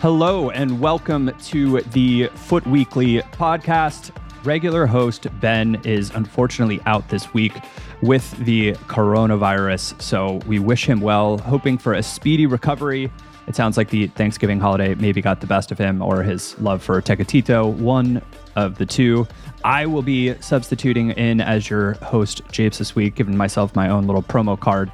[0.00, 4.16] Hello and welcome to the FUT Weekly podcast.
[4.46, 7.52] Regular host Ben is unfortunately out this week
[8.00, 13.12] with the coronavirus, so we wish him well, hoping for a speedy recovery.
[13.46, 16.82] It sounds like the Thanksgiving holiday maybe got the best of him or his love
[16.82, 18.22] for Tecatito, one
[18.56, 19.28] of the two.
[19.64, 24.06] I will be substituting in as your host, Japes, this week, giving myself my own
[24.06, 24.90] little promo card.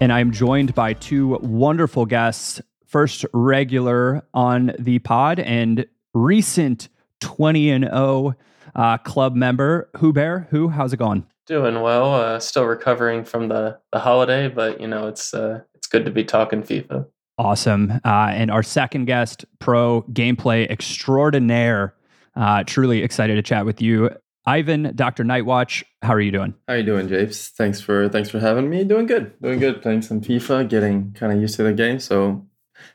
[0.00, 2.60] And I'm joined by two wonderful guests
[2.90, 6.88] first regular on the pod and recent
[7.20, 8.34] 20 and 0
[8.74, 10.48] uh, club member, H00bear.
[10.50, 11.26] Who, how's it going?
[11.46, 12.14] Doing well.
[12.14, 16.10] Uh, still recovering from the the holiday, but you know it's uh, it's good to
[16.10, 17.06] be talking FIFA.
[17.38, 17.92] Awesome.
[18.04, 21.94] Uh, and our second guest, pro gameplay extraordinaire.
[22.36, 24.10] Uh, truly excited to chat with you,
[24.46, 25.82] Ivan, Doctor KnightWatch.
[26.02, 26.54] How are you doing?
[26.68, 27.48] How are you doing, Japes?
[27.48, 28.84] Thanks for thanks for having me.
[28.84, 29.32] Doing good.
[29.40, 29.82] Doing good.
[29.82, 31.98] Playing some FIFA, getting kind of used to the game.
[31.98, 32.46] So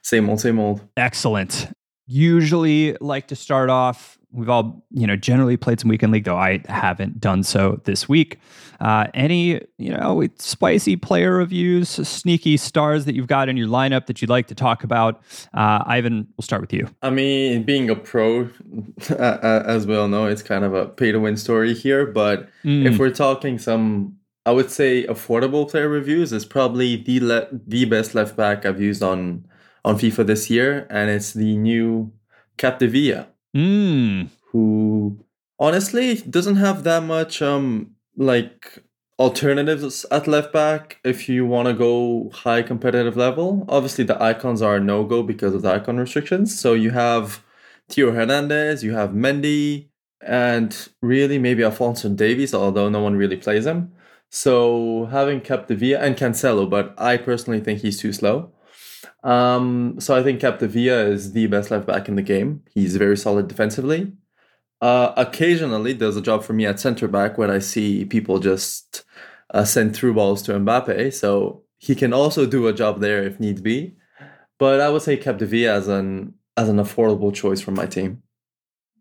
[0.06, 0.88] same old, same old.
[0.98, 1.68] Excellent.
[2.06, 4.20] Usually like to start off.
[4.32, 8.08] We've all, you know, generally played some weekend league, though I haven't done so this
[8.08, 8.38] week.
[8.80, 14.06] Uh, any, you know, spicy player reviews, sneaky stars that you've got in your lineup
[14.06, 15.24] that you'd like to talk about?
[15.56, 16.88] Uh, Ivan, we'll start with you.
[17.02, 18.48] I mean, being a pro,
[19.10, 22.06] as we all know, it's kind of a pay to win story here.
[22.06, 22.86] But mm.
[22.86, 27.86] if we're talking some I would say affordable player reviews is probably the le- the
[27.86, 29.48] best left back I've used on
[29.85, 32.12] on FIFA this year, and it's the new
[32.57, 34.28] Capdevila, mm.
[34.51, 35.19] who
[35.59, 38.84] honestly doesn't have that much um like
[39.18, 43.66] alternatives at left back if you want to go high competitive level.
[43.69, 46.59] Obviously, the icons are no go because of the icon restrictions.
[46.59, 47.44] So you have
[47.88, 49.90] Theo Hernandez, you have Mendy,
[50.22, 53.94] and really maybe Alphonso Davies, although no one really plays him.
[54.29, 58.52] So having Capdevila and Cancelo, but I personally think he's too slow.
[59.25, 62.62] Um, so I think Capdevila is the best left back in the game.
[62.74, 64.13] He's very solid defensively.
[64.81, 69.03] Uh, occasionally does a job for me at center back when I see people just
[69.52, 71.11] uh, send through balls to Mbappe.
[71.11, 73.96] So he can also do a job there if need be.
[74.59, 78.22] But I would say Capdevila as an as an affordable choice for my team.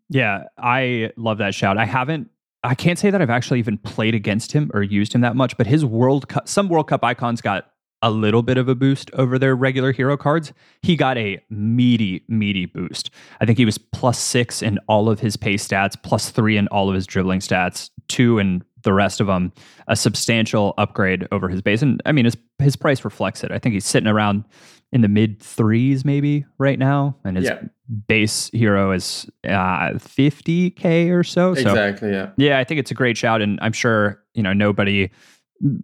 [0.09, 1.77] Yeah, I love that shout.
[1.77, 2.29] I haven't
[2.63, 5.55] I can't say that I've actually even played against him or used him that much,
[5.55, 7.69] but his World Cup, some World Cup icons got
[8.01, 10.53] a little bit of a boost over their regular hero cards.
[10.81, 13.09] He got a meaty, meaty boost.
[13.41, 16.67] I think he was plus six in all of his pace stats, plus three in
[16.67, 19.51] all of his dribbling stats, two in the rest of them.
[19.87, 23.51] A substantial upgrade over his base, and I mean his his price reflects it.
[23.51, 24.43] I think he's sitting around
[24.91, 27.59] in the mid threes maybe right now, and his Yeah.
[28.07, 31.53] base hero is uh, 50k or so.
[31.55, 32.11] So Exactly.
[32.11, 32.29] Yeah.
[32.37, 35.09] yeah, I think it's a great shout, and I'm sure you know nobody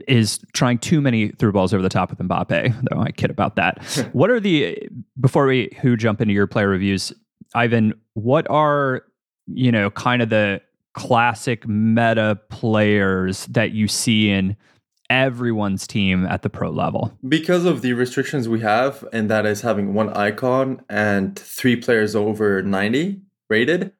[0.08, 2.90] is trying too many through balls over the top with Mbappe.
[2.90, 3.84] Though I kid about that.
[4.14, 4.78] what are the
[5.20, 7.14] before we who jump into your player reviews,
[7.56, 7.94] Ivan?
[8.14, 9.04] What are
[9.48, 10.62] you know kind of the
[10.94, 14.58] classic meta players that you see in
[15.10, 17.18] everyone's team at the pro level?
[17.28, 22.16] Because of the restrictions we have, and that is having one icon and three players
[22.16, 23.94] over 90 rated,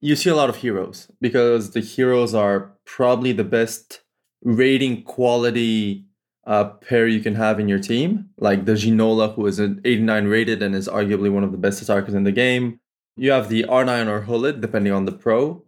[0.00, 4.02] you see a lot of heroes because the heroes are probably the best
[4.46, 6.04] rating quality
[6.46, 8.30] uh, pair you can have in your team.
[8.38, 11.82] Like the Ginola, who is an 89 rated and is arguably one of the best
[11.82, 12.80] attackers in the game.
[13.16, 15.62] You have the R9 or Gullit, depending on the pro.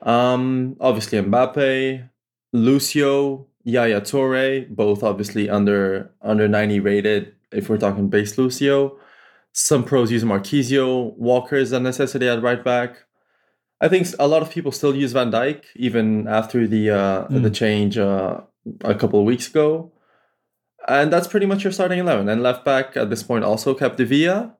[0.00, 2.08] Um, obviously Mbappe,
[2.54, 8.98] Lucio, Yaya Toure, both obviously under under 90 rated if we're talking base Lucio.
[9.52, 13.04] Some pros use Marchisio, Walker is a necessity at right back.
[13.84, 17.42] I think a lot of people still use Van Dijk even after the uh, Mm.
[17.42, 18.40] the change uh,
[18.84, 19.90] a couple of weeks ago.
[20.88, 22.28] And that's pretty much your starting 11.
[22.28, 24.52] And left back at this point also Capdevila.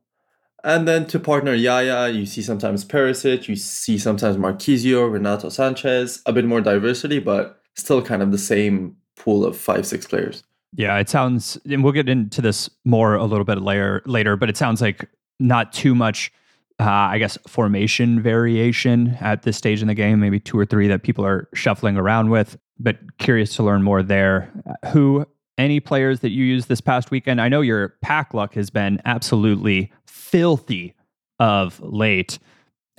[0.64, 6.20] And then to partner Yaya, you see sometimes Perisic, you see sometimes Marchisio, Renato Sanches,
[6.26, 10.44] a bit more diversity, but still kind of the same pool of five, six players.
[10.76, 14.02] Yeah, it sounds, and we'll get into this more a little bit later.
[14.06, 15.08] Later, but it sounds like
[15.40, 16.32] not too much,
[16.82, 20.20] uh, I guess, formation variation at this stage in the game.
[20.20, 22.56] Maybe two or three that people are shuffling around with.
[22.78, 24.50] But curious to learn more there.
[24.92, 25.26] Who
[25.58, 27.40] any players that you used this past weekend?
[27.40, 30.94] I know your pack luck has been absolutely filthy
[31.38, 32.38] of late.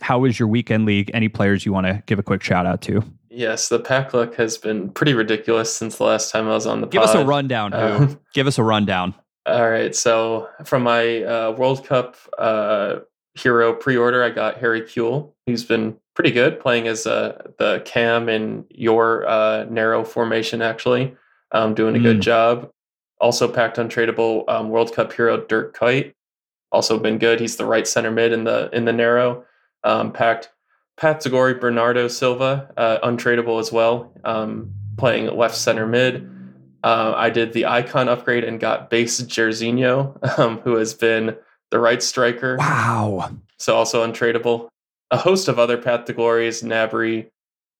[0.01, 1.11] How was your weekend league?
[1.13, 3.03] Any players you want to give a quick shout out to?
[3.29, 6.81] Yes, the pack luck has been pretty ridiculous since the last time I was on
[6.81, 7.09] the Give pod.
[7.09, 7.73] us a rundown.
[7.73, 9.15] Um, give us a rundown.
[9.45, 9.93] All right.
[9.95, 12.99] So from my uh, World Cup uh,
[13.35, 15.31] hero pre-order, I got Harry Kewell.
[15.45, 20.61] He's been pretty good playing as uh, the cam in your uh, narrow formation.
[20.61, 21.15] Actually,
[21.51, 22.21] um, doing a good Mm.
[22.21, 22.71] job.
[23.19, 26.13] Also packed untradeable um, World Cup hero Dirk Kuyt.
[26.71, 27.39] Also been good.
[27.39, 29.45] He's the right center mid in the in the narrow.
[29.83, 30.49] Um, packed
[30.97, 34.13] Path to Glory, Bernardo Silva, uh, untradeable as well.
[34.23, 36.29] Um, playing left center mid.
[36.83, 41.35] Uh, I did the icon upgrade and got base Jairzinho, um, who has been
[41.73, 42.55] the right striker.
[42.59, 43.31] Wow.
[43.57, 44.69] So also untradeable.
[45.09, 47.31] A host of other Path to Glories, Gnabry,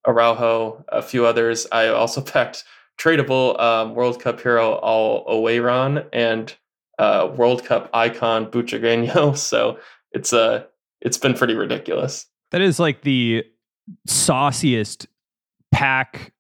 [0.08, 1.68] Araujo, a few others.
[1.72, 2.64] I also packed
[3.00, 6.56] tradable um, World Cup hero Al-Owairan and
[6.98, 9.38] uh, World Cup icon Butragueño.
[9.54, 9.78] So
[10.12, 10.64] it's uh,
[11.02, 12.26] it's been pretty ridiculous.
[12.50, 13.46] That is like the
[14.08, 15.08] sauciest
[15.72, 16.32] pack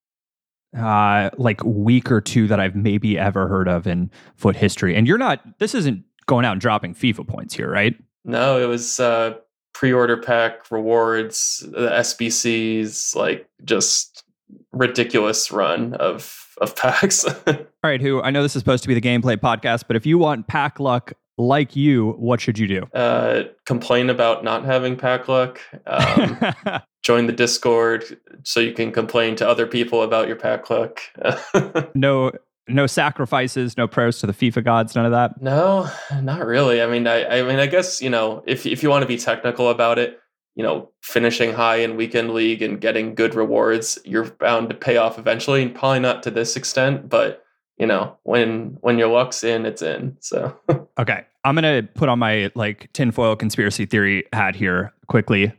[0.75, 4.95] uh like week or two that I've maybe ever heard of in FUT history.
[4.95, 7.95] And you're not this isn't going out and dropping FIFA points here, right?
[8.25, 9.35] No, it was uh,
[9.73, 14.23] pre-order pack rewards, the SBCs, like just
[14.71, 17.25] ridiculous run of of packs.
[17.25, 20.05] All right, who I know this is supposed to be the gameplay podcast, but if
[20.05, 22.83] you want pack luck like you, what should you do?
[22.93, 25.59] uh, complain about not having pack luck.
[25.87, 26.37] Um,
[27.03, 31.01] join the Discord so you can complain to other people about your pack luck.
[31.95, 32.31] no
[32.67, 35.41] no sacrifices, no prayers to the FIFA gods, none of that.
[35.41, 35.89] no,
[36.21, 36.81] not really.
[36.81, 39.17] I mean, I, I mean, I guess you know, if if you want to be
[39.17, 40.19] technical about it,
[40.55, 44.97] you know, finishing high in weekend league and getting good rewards, you're bound to pay
[44.97, 45.67] off eventually.
[45.69, 47.43] Probably not to this extent, but
[47.77, 50.15] you know, when when your luck's in, it's in.
[50.19, 50.55] So
[50.99, 51.25] Okay.
[51.45, 55.51] I'm going to put on my like tinfoil conspiracy theory hat here quickly.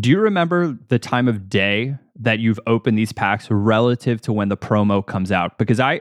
[0.00, 4.48] Do you remember the time of day that you've opened these packs relative to when
[4.48, 5.58] the promo comes out?
[5.58, 6.00] Because I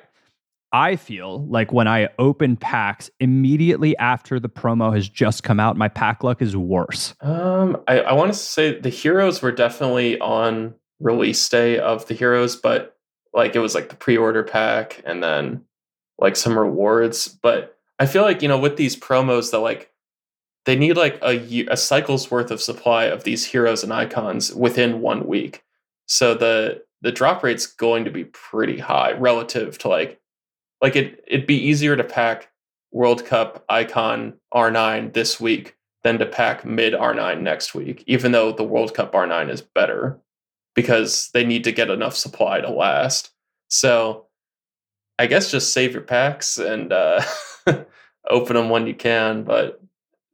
[0.75, 5.77] I feel like when I open packs immediately after the promo has just come out,
[5.77, 7.15] my pack luck is worse.
[7.21, 12.13] Um, I, I want to say the heroes were definitely on release day of the
[12.13, 12.97] heroes, but
[13.33, 15.63] like it was like the pre-order pack and then
[16.19, 17.29] like some rewards.
[17.29, 19.93] But I feel like you know with these promos that like
[20.65, 24.99] they need like a a cycle's worth of supply of these heroes and icons within
[24.99, 25.63] one week.
[26.05, 30.19] So the the drop rate's going to be pretty high relative to like
[30.85, 32.51] like it it'd be easier to pack
[32.91, 38.51] World Cup icon R9 this week than to pack mid R9 next week, even though
[38.51, 40.19] the World Cup R9 is better
[40.75, 43.31] because they need to get enough supply to last.
[43.67, 44.27] So
[45.17, 47.23] I guess just save your packs and uh,
[48.29, 49.81] open them when you can, but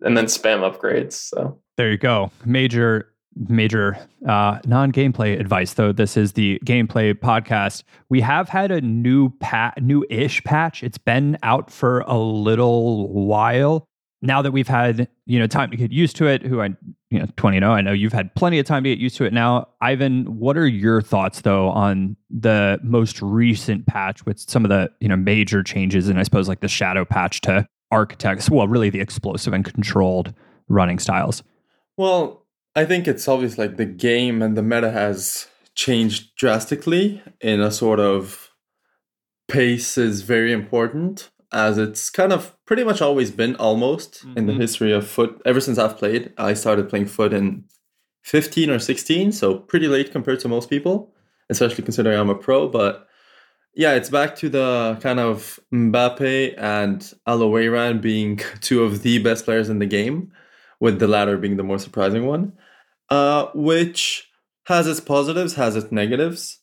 [0.02, 1.14] and then spam upgrades.
[1.14, 2.30] So There you go.
[2.44, 3.98] Major major
[4.28, 9.82] uh, non-gameplay advice though this is the gameplay podcast we have had a new pat
[9.82, 13.88] new-ish patch it's been out for a little while
[14.22, 16.70] now that we've had you know time to get used to it, who I
[17.10, 19.26] you know twenty know, I know you've had plenty of time to get used to
[19.26, 19.68] it now.
[19.82, 24.92] Ivan, what are your thoughts though on the most recent patch with some of the
[25.00, 28.50] you know major changes, and I suppose like the shadow patch to architects?
[28.50, 30.34] Well, really the explosive and controlled
[30.70, 31.44] running styles.
[31.98, 32.41] Well,
[32.76, 37.72] I think it's obvious like the game and the meta has changed drastically in a
[37.72, 38.52] sort of
[39.48, 44.38] pace is very important as it's kind of pretty much always been almost mm-hmm.
[44.38, 44.62] in the mm-hmm.
[44.62, 46.32] history of FUT ever since I've played.
[46.38, 47.66] I started playing FUT in
[48.24, 51.14] 15 or 16, so pretty late compared to most people,
[51.50, 53.08] especially considering I'm a pro, but
[53.74, 59.46] yeah, it's back to the kind of Mbappe and Al-Owairan being two of the best
[59.46, 60.32] players in the game,
[60.82, 62.52] with the latter being the more surprising one,
[63.10, 64.30] uh, which
[64.66, 66.60] has its positives, has its negatives.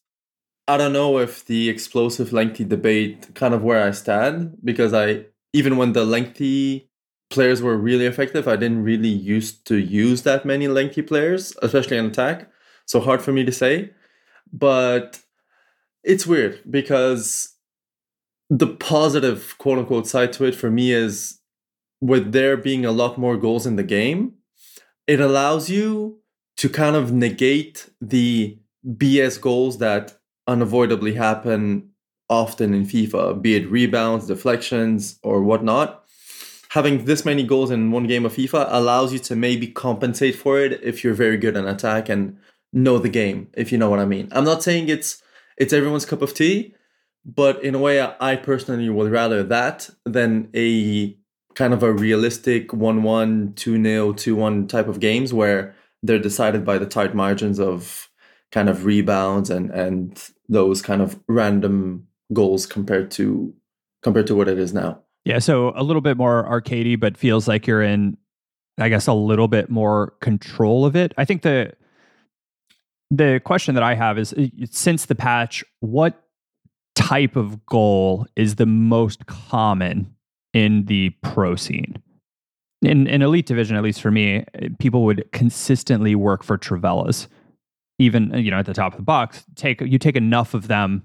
[0.67, 5.27] I don't know if the explosive lengthy debate kind of where I stand because I
[5.55, 6.91] even when the lengthy
[7.31, 11.97] players were really effective, I didn't really used to use that many lengthy players, especially
[11.97, 12.51] in attack.
[12.85, 13.91] So hard for me to say.
[14.53, 15.21] But
[16.03, 17.55] it's weird because
[18.51, 21.38] the positive quote unquote side to it for me is
[22.01, 24.35] with there being a lot more goals in the game,
[25.07, 26.21] it allows you
[26.59, 31.91] to kind of negate the BS goals that unavoidably happen
[32.29, 36.05] often in FIFA, be it rebounds, deflections, or whatnot.
[36.71, 40.61] Having this many goals in one game of FIFA allows you to maybe compensate for
[40.61, 42.37] it if you're very good in attack and
[42.73, 44.29] know the game, if you know what I mean.
[44.33, 45.23] I'm not saying it's
[45.57, 46.75] it's everyone's cup of tea,
[47.25, 51.17] but in a way I personally would rather that than a
[51.55, 56.87] kind of a realistic 1-1, 2-0, 2-1 type of games where they're decided by the
[56.87, 58.09] tight margins of
[58.51, 63.53] kind of rebounds and and those kind of random goals compared to
[64.03, 65.01] compared to what it is now.
[65.25, 68.17] Yeah, so a little bit more arcadey, but feels like you're in,
[68.79, 71.13] I guess, a little bit more control of it.
[71.19, 71.75] I think the
[73.11, 74.35] the question that I have is,
[74.71, 76.23] since the patch, what
[76.95, 80.15] type of goal is the most common
[80.53, 82.03] in the pro scene?
[82.83, 84.45] In in elite division, at least for me,
[84.79, 87.27] people would consistently work for trivelas.
[87.99, 90.69] even uh, you know at the top of the box take you take enough of
[90.69, 91.03] them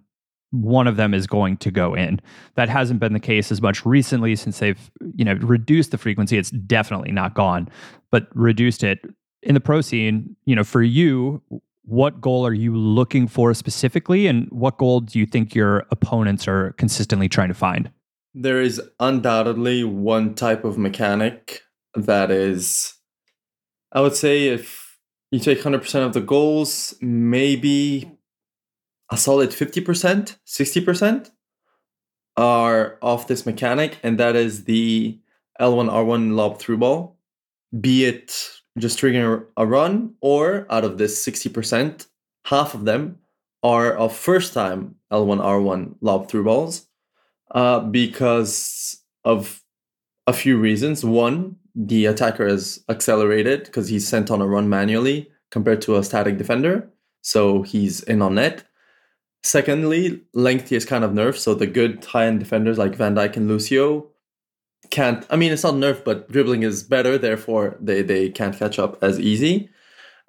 [0.52, 2.22] one of them is going to go in
[2.56, 6.38] that hasn't been the case as much recently since they've you know reduced the frequency
[6.38, 7.68] it's definitely not gone
[8.12, 9.00] but reduced it
[9.42, 11.42] in the pro scene you know for you
[11.86, 16.48] what goal are you looking for specifically and what goal do you think your opponents
[16.48, 17.90] are consistently trying to find
[18.34, 21.62] there is undoubtedly one type of mechanic
[21.94, 22.96] that is
[23.92, 24.94] i would say if
[25.34, 28.12] you take 100% of the goals, maybe
[29.10, 31.32] a solid 50%, 60%
[32.38, 35.20] are off this mechanic, and that is the
[35.60, 37.18] L1 R1 lob through ball,
[37.82, 38.48] be it
[38.78, 42.06] just triggering a run, or out of this 60%,
[42.46, 43.18] half of them
[43.64, 46.86] are of first time L1 R1 lob through balls
[47.54, 49.62] uh, because of
[50.28, 51.06] a few reasons.
[51.06, 56.04] One, the attacker is accelerated because he's sent on a run manually compared to a
[56.04, 56.90] static defender.
[57.22, 58.64] So he's in on net.
[59.44, 61.38] Secondly, lengthy is kind of nerfed.
[61.38, 64.08] So the good high end defenders like Van Dijk and Lucio
[64.90, 65.26] can't.
[65.30, 67.18] I mean, it's not nerfed, but dribbling is better.
[67.18, 69.70] Therefore, they, they can't catch up as easy.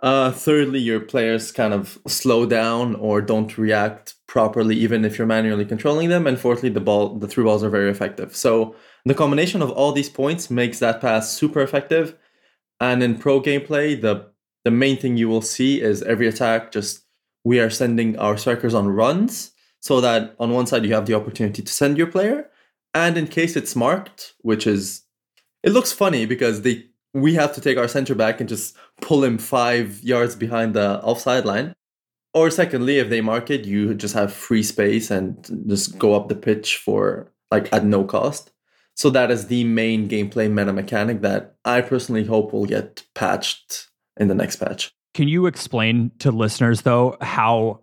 [0.05, 5.27] Uh, thirdly, your players kind of slow down or don't react properly, even if you're
[5.27, 6.27] manually controlling them.
[6.27, 8.37] And fourthly, the ball, the through balls are very effective.
[8.37, 12.19] So the combination of all these points makes that pass super effective.
[12.81, 14.27] And in pro gameplay, the
[14.67, 17.05] the main thing you will see is every attack just
[17.43, 21.15] we are sending our strikers on runs so that on one side you have the
[21.15, 22.51] opportunity to send your player
[22.95, 25.03] and in case it's marked which is
[25.63, 29.23] it looks funny because they we have to take our center back and just pull
[29.23, 31.75] him five yards behind the offside line
[32.33, 35.29] or secondly if they mark it you just have free space and
[35.69, 38.51] just go up the pitch for like at no cost
[38.95, 43.89] so that is the main gameplay meta mechanic that I personally hope will get patched
[44.19, 44.93] in the next patch.
[45.15, 47.81] Can you explain to listeners though how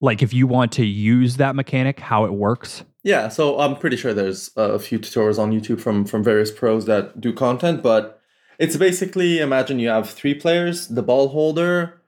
[0.00, 2.84] like if you want to use that mechanic how it works?
[3.02, 6.86] Yeah, so I'm pretty sure there's a few tutorials on YouTube from from various pros
[6.86, 8.13] that do content, but
[8.58, 12.02] it's basically imagine you have three players, the ball holder,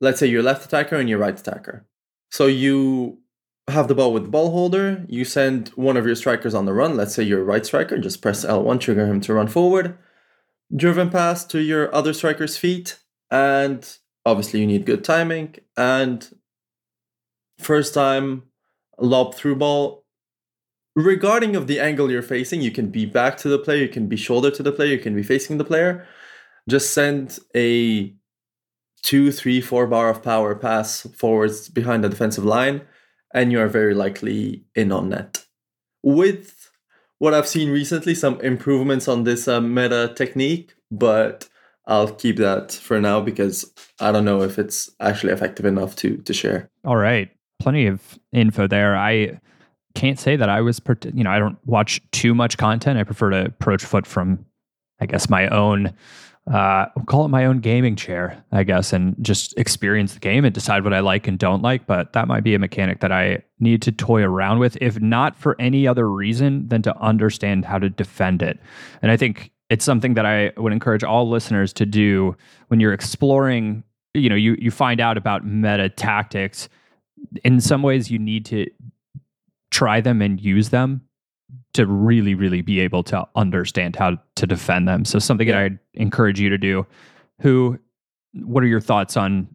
[0.00, 1.86] let's say your left attacker and your right attacker.
[2.30, 3.18] So you
[3.68, 6.72] have the ball with the ball holder, you send one of your strikers on the
[6.72, 9.96] run, let's say your right striker, just press L1 trigger him to run forward.
[10.74, 12.98] Driven pass to your other striker's feet,
[13.30, 16.34] and obviously you need good timing and
[17.58, 18.44] first time
[18.98, 20.01] lob through ball
[20.94, 24.08] regarding of the angle you're facing, you can be back to the player, you can
[24.08, 26.06] be shoulder to the player, you can be facing the player.
[26.68, 28.14] Just send a
[29.02, 32.82] two, three, four bar of power pass forwards behind the defensive line,
[33.34, 35.44] and you are very likely in on net.
[36.02, 36.70] With
[37.18, 41.48] what I've seen recently, some improvements on this uh, meta technique, but
[41.86, 46.16] I'll keep that for now because I don't know if it's actually effective enough to
[46.18, 46.70] to share.
[46.84, 48.96] All right, plenty of info there.
[48.96, 49.40] I
[49.94, 50.80] can't say that I was,
[51.12, 52.98] you know, I don't watch too much content.
[52.98, 54.44] I prefer to approach FUT from,
[55.00, 55.94] I guess, my own
[56.50, 60.44] uh, will call it my own gaming chair, I guess, and just experience the game
[60.44, 61.86] and decide what I like and don't like.
[61.86, 65.36] But that might be a mechanic that I need to toy around with, if not
[65.36, 68.58] for any other reason than to understand how to defend it.
[69.02, 72.36] And I think it's something that I would encourage all listeners to do
[72.68, 73.84] when you're exploring.
[74.14, 76.68] You know, you you find out about meta tactics.
[77.44, 78.66] In some ways, you need to
[79.72, 81.00] try them and use them
[81.74, 85.04] to really, really be able to understand how to defend them.
[85.04, 85.54] So something yeah.
[85.54, 86.86] that I'd encourage you to do.
[87.40, 87.78] Who,
[88.34, 89.48] what are your thoughts on,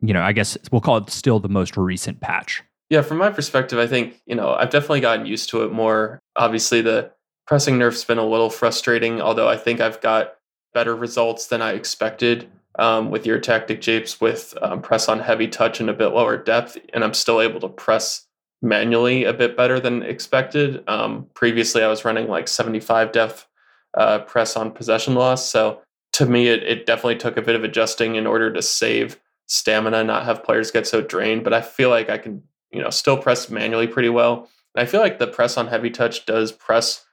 [0.00, 2.62] you know, I guess we'll call it still the most recent patch?
[2.90, 6.18] Yeah, from my perspective, I think, you know, I've definitely gotten used to it more.
[6.36, 7.10] Obviously, the
[7.46, 10.34] pressing nerf's been a little frustrating, although I think I've got
[10.74, 15.48] better results than I expected um, with your tactic japes with um, press on heavy
[15.48, 16.76] touch and a bit lower depth.
[16.92, 18.26] And I'm still able to press
[18.62, 20.82] manually a bit better than expected.
[20.88, 23.48] Um, previously, I was running like 75 def
[23.94, 25.50] uh, press on possession loss.
[25.50, 25.82] So
[26.14, 30.04] to me, it, it definitely took a bit of adjusting in order to save stamina,
[30.04, 31.44] not have players get so drained.
[31.44, 34.48] But I feel like I can, you know, still press manually pretty well.
[34.74, 37.04] And I feel like the press on heavy touch does press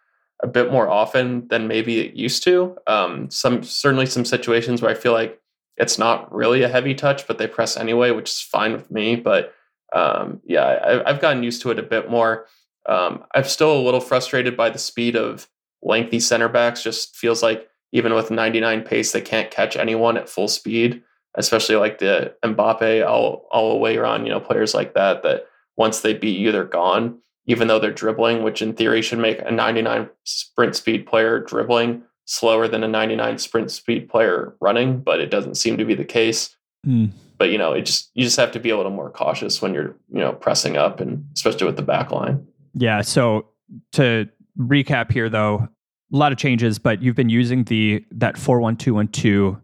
[0.41, 2.77] a bit more often than maybe it used to.
[2.87, 5.41] Um, some certainly some situations where I feel like
[5.75, 9.15] it's not really a heavy touch, but they press anyway, which is fine with me.
[9.15, 9.53] But
[9.93, 12.47] um, yeah, I, have gotten used to it a bit more.
[12.87, 15.47] Um, I'm still a little frustrated by the speed of
[15.81, 16.83] lengthy center backs.
[16.83, 21.03] Just feels like even with 99 pace, they can't catch anyone at full speed,
[21.35, 25.23] especially like the Mbappe, all all away run, you know, players like that.
[25.23, 27.19] That once they beat you, they're gone.
[27.45, 32.03] Even though they're dribbling, which in theory should make a 99 sprint speed player dribbling
[32.25, 36.05] slower than a 99 sprint speed player running, but it doesn't seem to be the
[36.05, 36.55] case.
[36.85, 39.61] Mm but you know, it just you just have to be a little more cautious
[39.61, 42.45] when you're you know pressing up, and especially with the back line.
[42.75, 43.01] Yeah.
[43.01, 43.47] So
[43.93, 45.67] to recap here, though,
[46.13, 49.59] a lot of changes, but you've been using the that four one two one two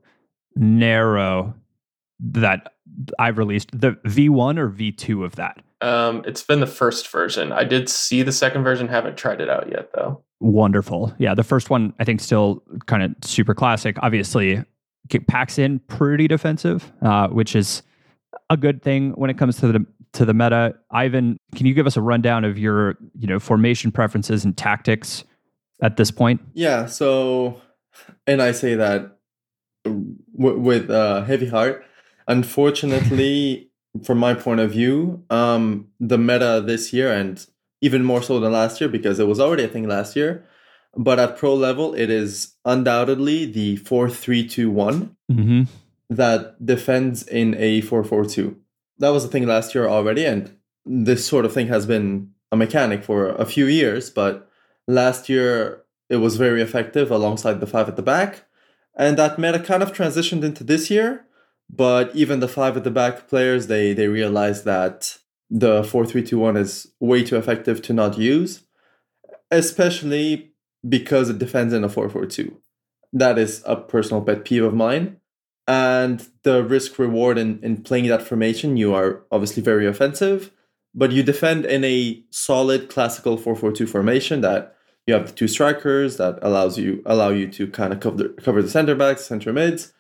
[0.56, 1.54] narrow
[2.20, 2.74] that
[3.20, 5.62] I've released the V one or V two of that.
[5.82, 7.52] Um, it's been the first version.
[7.52, 10.24] I did see the second version, haven't tried it out yet though.
[10.40, 11.14] Wonderful.
[11.20, 13.98] Yeah, the first one I think still kind of super classic.
[14.02, 14.64] Obviously,
[15.28, 17.84] packs in pretty defensive, uh, which is
[18.50, 20.76] a good thing when it comes to the to the meta.
[20.92, 25.24] Ivan, can you give us a rundown of your you know formation preferences and tactics
[25.82, 26.42] at this point?
[26.54, 26.86] Yeah.
[26.86, 27.62] So,
[28.28, 29.18] and I say that
[29.84, 31.86] w- with a heavy heart.
[32.28, 33.70] Unfortunately,
[34.04, 37.46] from my point of view, um, the meta this year and
[37.82, 40.46] even more so than last year because it was already a thing last year
[40.96, 45.64] but at pro level, it is undoubtedly the 4 3 2 1 mm-hmm.
[46.10, 48.58] that defends in a 4 4 2.
[49.00, 50.56] That was a thing last year already, and
[50.86, 54.50] this sort of thing has been a mechanic for a few years, but
[54.88, 58.46] last year it was very effective alongside the 5 at the back.
[58.98, 61.26] And that meta kind of transitioned into this year,
[61.70, 65.18] but even the 5 at the back players, they, they realized that
[65.50, 68.64] the 4 3 2 1 is way too effective to not use,
[69.52, 70.55] especially
[70.88, 72.56] because it defends in a 4-4-2.
[73.14, 75.18] That is a personal pet peeve of mine.
[75.68, 80.52] And the risk reward in, in playing that formation, you are obviously very offensive,
[80.94, 84.76] but you defend in a solid classical 4-4-2 formation that
[85.08, 88.62] you have the two strikers that allows you allow you to kind of cover cover
[88.62, 89.94] the center backs, center mids.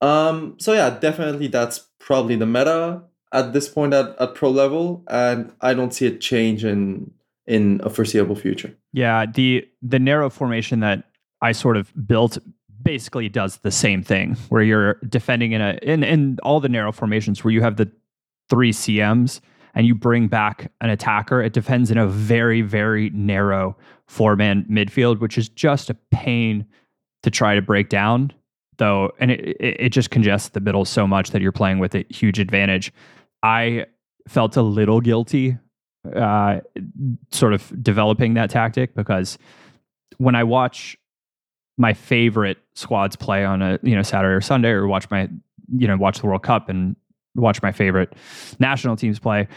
[0.00, 5.04] Um, so yeah, definitely that's probably the meta at this point at, at pro level,
[5.08, 7.12] and I don't see a change in
[7.46, 8.74] in a foreseeable future.
[8.92, 11.04] Yeah, the the narrow formation that
[11.40, 12.38] I sort of built
[12.82, 16.92] basically does the same thing where you're defending in a in in all the narrow
[16.92, 17.90] formations where you have the
[18.48, 19.40] three CMs
[19.74, 21.42] and you bring back an attacker.
[21.42, 23.76] It defends in a very very narrow
[24.06, 26.66] four man midfield, which is just a pain
[27.22, 28.32] to try to break down.
[28.78, 31.94] Though, and it, it, it just congests the middle so much that you're playing with
[31.94, 32.92] a huge advantage.
[33.42, 33.86] I
[34.28, 35.58] felt a little guilty
[36.04, 36.60] uh,
[37.30, 39.38] sort of developing that tactic because
[40.18, 40.96] when I watch
[41.78, 45.28] my favorite squads play on a you know Saturday or Sunday, or watch my
[45.76, 46.96] you know watch the World Cup and
[47.34, 48.14] watch my favorite
[48.58, 49.48] national teams play,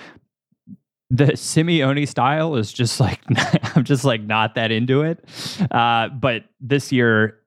[1.10, 3.22] the Simeone style is just like
[3.76, 5.24] I'm just like not that into it.
[5.72, 7.40] Uh, but this year,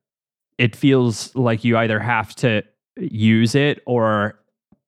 [0.58, 2.62] it feels like you either have to
[2.96, 4.38] use it or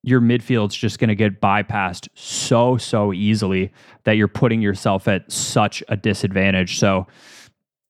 [0.02, 3.72] your midfield's just going to get bypassed so so easily
[4.04, 6.78] that you're putting yourself at such a disadvantage.
[6.78, 7.06] So,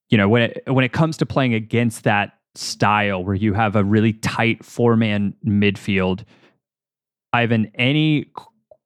[0.08, 3.76] you know, when it when it comes to playing against that style where you have
[3.76, 6.24] a really tight four man midfield,
[7.32, 8.32] Ivan, any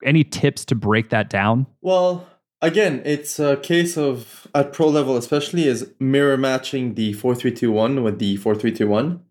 [0.05, 1.67] any tips to break that down?
[1.81, 2.27] Well,
[2.61, 7.53] again, it's a case of at pro level, especially, is mirror matching the four three
[7.53, 9.23] two one with the four three two one,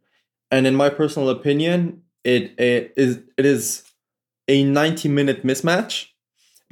[0.49, 3.82] and in my personal opinion, it, it is it is
[4.47, 6.07] a ninety minute mismatch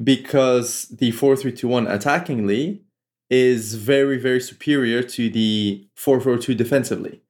[0.04, 2.82] because the four three two one attackingly
[3.30, 7.22] is very very superior to the four four two defensively.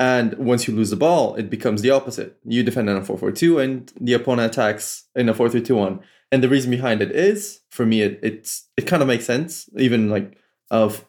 [0.00, 2.38] And once you lose the ball, it becomes the opposite.
[2.46, 5.60] You defend in a 4 4 2, and the opponent attacks in a 4 3
[5.60, 6.00] 2 1.
[6.32, 9.68] And the reason behind it is, for me, it it's, it kind of makes sense,
[9.76, 10.38] even like
[10.70, 11.04] of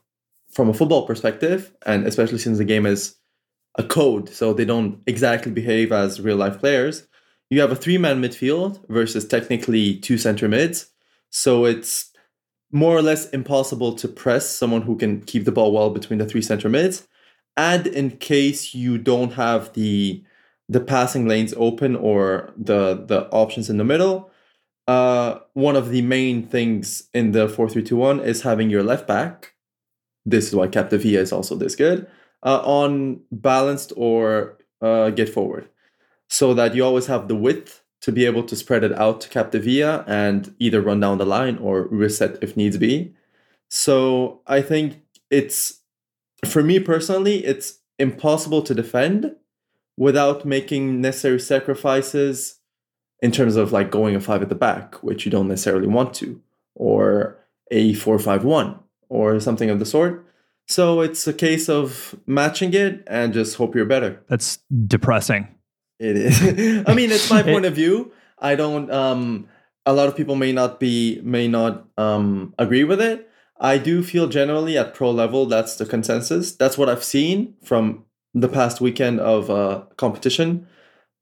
[0.51, 3.15] from a football perspective, and especially since the game is
[3.77, 7.07] a code, so they don't exactly behave as real life players.
[7.51, 10.87] You have a three man midfield versus technically two center mids.
[11.29, 12.11] So it's
[12.71, 16.25] more or less impossible to press someone who can keep the ball well between the
[16.25, 17.07] three center mids.
[17.55, 20.23] And in case you don't have the
[20.67, 24.31] the passing lanes open or the the options in the middle
[24.87, 29.53] uh, one of the main things in the 4321 is having your left back.
[30.25, 32.07] This is why Capdevila is also this good
[32.43, 35.69] uh, on balanced or uh, get forward
[36.31, 39.29] so that you always have the width to be able to spread it out to
[39.29, 43.13] Capdevila and either run down the line or reset if needs be
[43.69, 45.81] so i think it's
[46.45, 49.35] for me personally, it's impossible to defend
[49.97, 52.59] without making necessary sacrifices
[53.21, 56.13] in terms of like going a five at the back, which you don't necessarily want
[56.15, 56.41] to,
[56.75, 57.37] or
[57.69, 60.25] a four five one, or something of the sort.
[60.67, 64.23] So it's a case of matching it and just hope you're better.
[64.27, 65.47] That's depressing.
[66.01, 66.83] It is.
[66.87, 68.11] I mean, it's my point of view.
[68.39, 68.91] I don't.
[68.91, 69.47] Um,
[69.85, 73.29] a lot of people may not be may not um, agree with it,
[73.61, 76.51] I do feel generally at pro level that's the consensus.
[76.51, 80.67] That's what I've seen from the past weekend of uh, competition.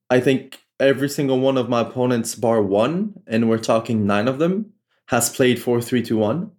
[0.10, 4.40] I think every single one of my opponents, bar one, and we're talking nine of
[4.40, 4.72] them,
[5.08, 6.52] has played 4 3 2 1,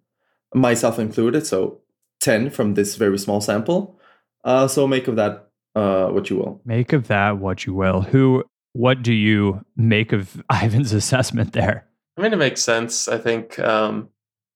[0.55, 1.47] myself included.
[1.47, 1.81] So
[2.21, 3.99] 10 from this very small sample.
[4.45, 6.61] Uh, so make of that uh, what you will.
[6.65, 8.03] Make of that what you will.
[8.03, 11.87] Who, what do you make of Ivan's assessment there?
[12.17, 13.09] I mean, it makes sense.
[13.09, 14.09] I think um,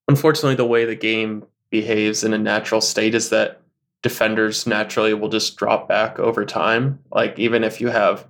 [0.09, 3.61] unfortunately, the way the game behaves in a natural state is that
[4.03, 6.99] defenders naturally will just drop back over time.
[7.11, 8.29] Like even if you have,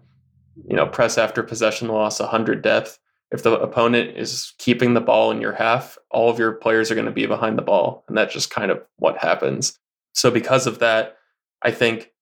[0.68, 2.98] you know, press after possession loss, 100 depth,
[3.32, 6.94] if the opponent is keeping the ball in your half, all of your players are
[6.94, 8.04] going to be behind the ball.
[8.06, 9.76] And that's just kind of what happens.
[10.12, 11.16] So because of that,
[11.60, 12.12] I think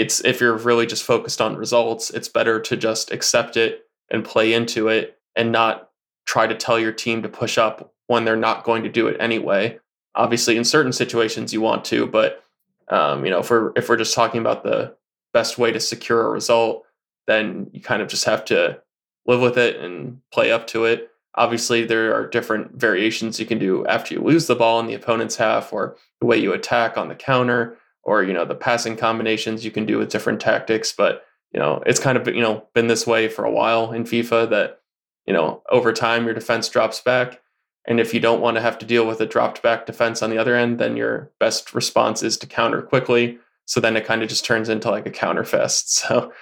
[0.00, 4.24] it's if you're really just focused on results, it's better to just accept it and
[4.24, 5.90] play into it and not
[6.26, 9.16] try to tell your team to push up when they're not going to do it
[9.20, 9.78] anyway.
[10.14, 12.42] Obviously, in certain situations you want to, but
[12.88, 14.94] um, you know, if we're if we're just talking about the
[15.32, 16.84] best way to secure a result,
[17.26, 18.80] then you kind of just have to
[19.26, 21.10] live with it and play up to it.
[21.34, 24.94] Obviously, there are different variations you can do after you lose the ball in the
[24.94, 27.76] opponent's half, or the way you attack on the counter,
[28.06, 30.92] or you know the passing combinations you can do with different tactics.
[30.92, 34.04] But you know, it's kind of you know been this way for a while in
[34.04, 34.80] FIFA that
[35.26, 37.42] you know over time your defense drops back
[37.86, 40.30] and if you don't want to have to deal with a dropped back defense on
[40.30, 43.38] the other end, then your best response is to counter quickly.
[43.64, 46.02] So then it kind of just turns into like a counter fest.
[46.08, 46.32] So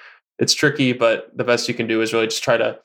[0.40, 2.76] it's tricky, but the best you can do is really just try to,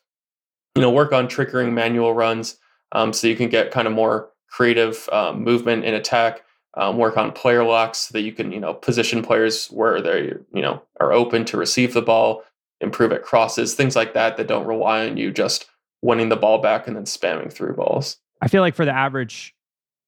[0.76, 2.58] you know, work on triggering manual runs
[2.92, 6.44] um, so you can get kind of more creative um, movement in attack.
[6.76, 10.34] Um, work on player locks so that you can, you know, position players where they,
[10.54, 12.44] you know, are open to receive the ball,
[12.80, 15.66] improve at crosses, things like that that don't rely on you just
[16.02, 18.18] winning the ball back and then spamming through balls.
[18.42, 19.56] I feel like for the average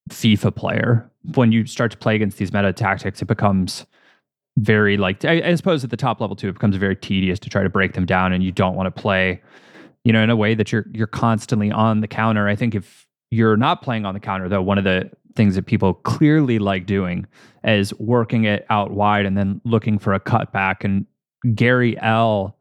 [0.09, 3.85] FIFA player, when you start to play against these meta tactics, it becomes
[4.57, 7.49] very like I, I, suppose at the top level too, it becomes very tedious to
[7.49, 9.41] try to break them down, and you don't want to play,
[10.03, 12.47] you know, in a way that you're you're constantly on the counter.
[12.47, 15.65] I think if you're not playing on the counter, though, one of the things that
[15.65, 17.25] people clearly like doing
[17.63, 20.83] is working it out wide and then looking for a cutback.
[20.83, 21.05] And
[21.55, 22.57] Gary L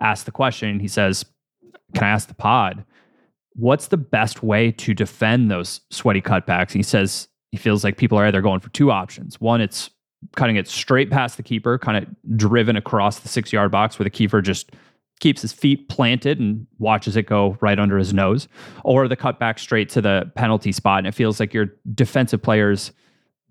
[0.00, 0.80] asked the question.
[0.80, 1.24] He says,
[1.94, 2.84] "Can I ask the pod?"
[3.54, 6.68] what's the best way to defend those sweaty cutbacks?
[6.68, 9.40] And he says he feels like people are either going for two options.
[9.40, 9.90] One, it's
[10.36, 14.04] cutting it straight past the keeper, kind of driven across the six yard box where
[14.04, 14.70] the keeper just
[15.22, 18.48] keeps his feet planted and watches it go right under his nose,
[18.84, 20.98] or the cutback straight to the penalty spot.
[20.98, 22.90] And it feels like your defensive players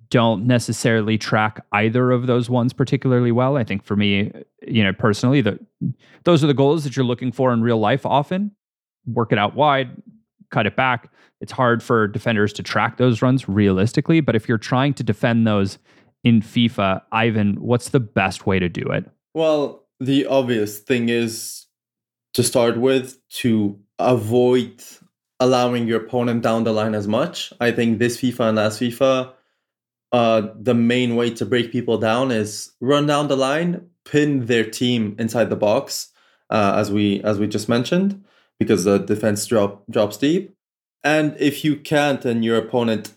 [0.10, 3.56] don't necessarily track either of those ones particularly well.
[3.56, 4.34] I think for me,
[4.68, 5.60] you know, personally, that
[6.26, 8.52] those are the goals that you're looking for in real life often.
[9.06, 9.92] Work it out wide,
[10.50, 11.10] cut it back.
[11.40, 15.48] It's hard for defenders to track those runs realistically, but if you're trying to defend
[15.48, 15.78] those
[16.26, 19.10] in FIFA, Ivan, what's the best way to do it?
[19.34, 21.68] Well, the obvious thing is
[22.34, 24.84] to start with to avoid
[25.40, 27.54] allowing your opponent down the line as much.
[27.60, 29.32] I think this FIFA and last FIFA,
[30.12, 34.68] uh, the main way to break people down is run down the line, pin their
[34.68, 36.10] team inside the box,
[36.50, 38.24] uh, as we as we just mentioned,
[38.60, 40.56] because the defense drop drops deep.
[41.04, 43.14] And if you can't, and your opponent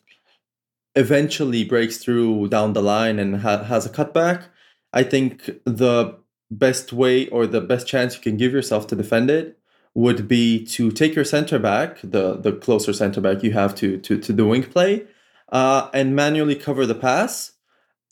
[0.97, 4.45] eventually breaks through down the line and ha- has a cutback,
[4.93, 6.17] I think the
[6.59, 9.59] best way or the best chance you can give yourself to defend it
[9.95, 13.99] would be to take your center back, the the closer center back you have to
[13.99, 15.07] to to the wing play,
[15.53, 17.53] uh, and manually cover the pass,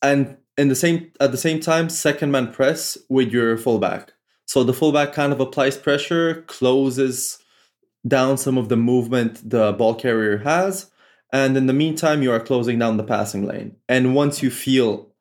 [0.00, 4.12] and in the same at the same time second man press with your fullback.
[4.46, 7.38] So the fullback kind of applies pressure, closes
[8.07, 10.90] down some of the movement the ball carrier has,
[11.33, 13.76] and in the meantime you are closing down the passing lane.
[13.88, 15.12] And once you feel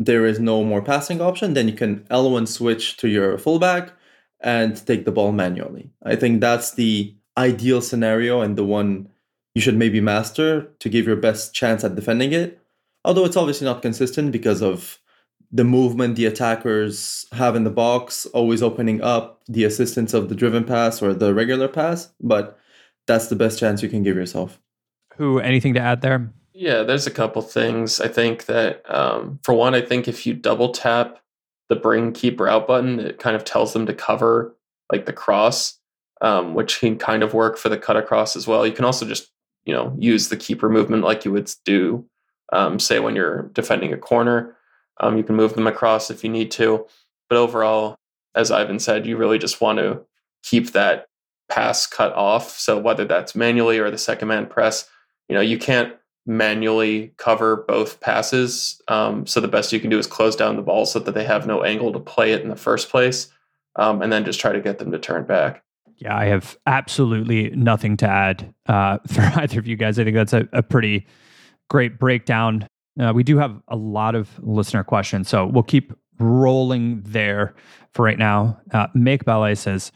[0.00, 3.92] there is no more passing option, then you can L1 switch to your fullback
[4.40, 5.90] and take the ball manually.
[6.02, 9.10] I think that's the ideal scenario and the one
[9.54, 12.58] you should maybe master to give your best chance at defending it.
[13.04, 14.98] Although it's obviously not consistent because of
[15.52, 20.34] the movement the attackers have in the box, always opening up the assistance of the
[20.34, 22.58] driven pass or the regular pass, but
[23.06, 24.58] that's the best chance you can give yourself.
[25.16, 26.32] Who, anything to add there?
[26.52, 28.00] Yeah, there's a couple things.
[28.00, 31.18] I think that, um, for one, I think if you double tap
[31.68, 34.56] the bring keeper out button, it kind of tells them to cover
[34.92, 35.78] like the cross,
[36.20, 38.66] um, which can kind of work for the cut across as well.
[38.66, 39.30] You can also just,
[39.64, 42.04] you know, use the keeper movement like you would do,
[42.52, 44.56] um, say, when you're defending a corner.
[44.98, 46.84] Um, you can move them across if you need to.
[47.28, 47.96] But overall,
[48.34, 50.00] as Ivan said, you really just want to
[50.42, 51.06] keep that
[51.48, 52.58] pass cut off.
[52.58, 54.88] So whether that's manually or the second man press,
[55.28, 55.94] you know, you can't
[56.26, 58.80] manually cover both passes.
[58.88, 61.24] Um, so the best you can do is close down the ball so that they
[61.24, 63.28] have no angle to play it in the first place,
[63.76, 65.62] um, and then just try to get them to turn back.
[65.96, 69.98] Yeah, I have absolutely nothing to add uh, for either of you guys.
[69.98, 71.06] I think that's a, a pretty
[71.68, 72.66] great breakdown.
[72.98, 77.54] Uh, we do have a lot of listener questions, so we'll keep rolling there
[77.92, 78.60] for right now.
[78.72, 79.92] Uh, Make Ballet says,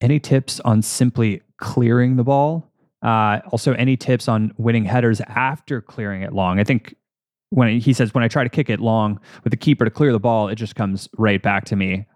[0.00, 2.70] any tips on simply clearing the ball?
[3.02, 6.58] Uh, also, any tips on winning headers after clearing it long?
[6.58, 6.94] I think
[7.50, 10.12] when he says when I try to kick it long with the keeper to clear
[10.12, 12.06] the ball, it just comes right back to me.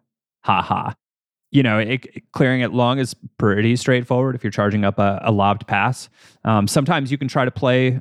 [0.44, 0.94] Ha ha.
[1.50, 5.30] You know, it, clearing it long is pretty straightforward if you're charging up a, a
[5.30, 6.08] lobbed pass.
[6.44, 8.00] Um, sometimes you can try to play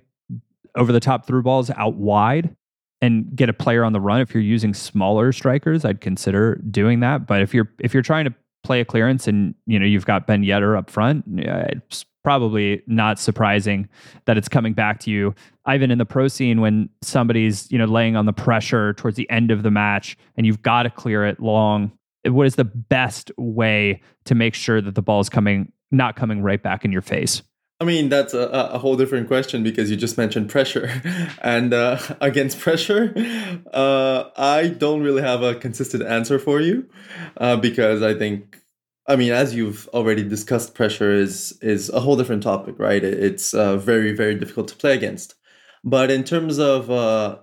[0.75, 2.55] over the top through balls out wide
[3.01, 4.21] and get a player on the run.
[4.21, 7.27] If you're using smaller strikers, I'd consider doing that.
[7.27, 10.27] But if you're if you're trying to play a clearance and you know you've got
[10.27, 13.89] Ben Yedder up front, it's probably not surprising
[14.25, 15.33] that it's coming back to you.
[15.65, 19.29] Ivan in the pro scene when somebody's, you know, laying on the pressure towards the
[19.29, 21.91] end of the match and you've got to clear it long.
[22.25, 26.41] What is the best way to make sure that the ball is coming not coming
[26.41, 27.41] right back in your face?
[27.81, 31.01] I mean, that's a, a whole different question because you just mentioned pressure.
[31.41, 33.11] and uh, against pressure,
[33.73, 36.87] uh, I don't really have a consistent answer for you
[37.37, 38.61] uh, because I think
[39.07, 43.03] I mean, as you've already discussed, pressure is is a whole different topic, right?
[43.03, 45.35] It's uh, very very difficult to play against.
[45.83, 47.39] But in terms of uh,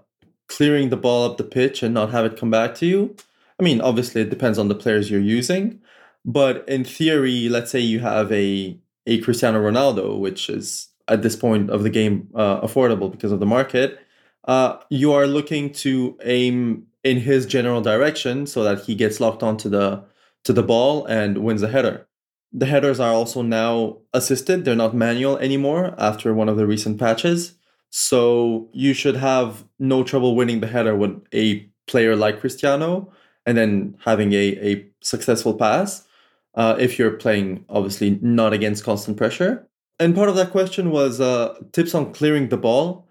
[0.48, 3.16] clearing the ball up the pitch and not have it come back to you,
[3.60, 5.80] I mean, obviously it depends on the players you're using.
[6.24, 11.36] But in theory, let's say you have a a Cristiano Ronaldo, which is at this
[11.36, 13.98] point of the game uh, affordable because of the market.
[14.44, 19.42] Uh, you are looking to aim in his general direction so that he gets locked
[19.42, 20.04] onto the
[20.44, 22.06] to the ball and wins the header.
[22.52, 26.98] The headers are also now assisted, they're not manual anymore after one of the recent
[26.98, 27.54] patches.
[27.90, 33.12] So you should have no trouble winning the header with a player like Cristiano
[33.46, 36.06] and then having a, a successful pass
[36.54, 39.66] uh, if you're playing, obviously, not against constant pressure.
[39.98, 43.08] And part of that question was uh, tips on clearing the ball.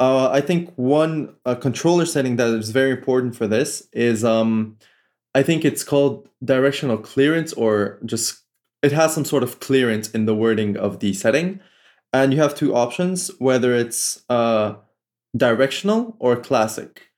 [0.00, 4.76] Uh, I think one uh, controller setting that is very important for this is um,
[5.34, 8.42] I think it's called directional clearance or just
[8.82, 11.60] it has some sort of clearance in the wording of the setting.
[12.12, 14.74] And you have two options, whether it's uh,
[15.36, 17.08] directional or classic.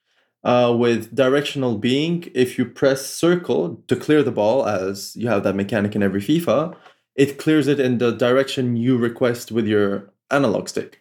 [0.45, 5.43] Uh, with directional being, if you press circle to clear the ball, as you have
[5.43, 6.77] that mechanic in every FIFA,
[7.17, 11.01] it clears it in the direction you request with your analog stick.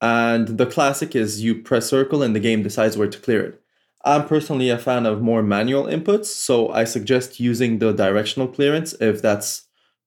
[0.00, 3.62] And the classic is you press circle and the game decides where to clear it.
[4.06, 8.94] I'm personally a fan of more manual inputs, so I suggest using the directional clearance
[9.00, 9.64] if that's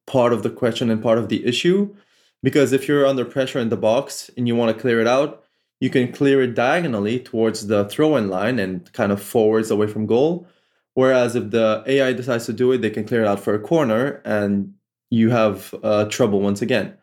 [0.08, 1.94] part of the question and part of the issue.
[2.42, 5.44] Because if you're under pressure in the box and you want to clear it out,
[5.82, 9.88] you can clear it diagonally towards the throw in line and kind of forwards away
[9.88, 10.48] from goal.
[10.94, 13.60] Whereas if the AI decides to do it, they can clear it out for a
[13.60, 14.74] corner and
[15.10, 16.98] you have uh, trouble once again.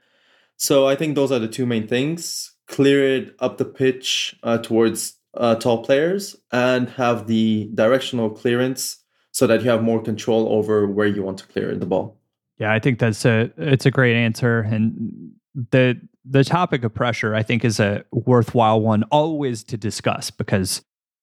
[0.57, 4.59] So I think those are the two main things clear it up the pitch uh,
[4.59, 8.99] towards uh, tall players and have the directional clearance
[9.33, 12.19] so that you have more control over where you want to clear the ball.
[12.59, 15.33] Yeah, I think that's a it's a great answer and
[15.71, 20.83] the the topic of pressure, I think, is a worthwhile one always to discuss because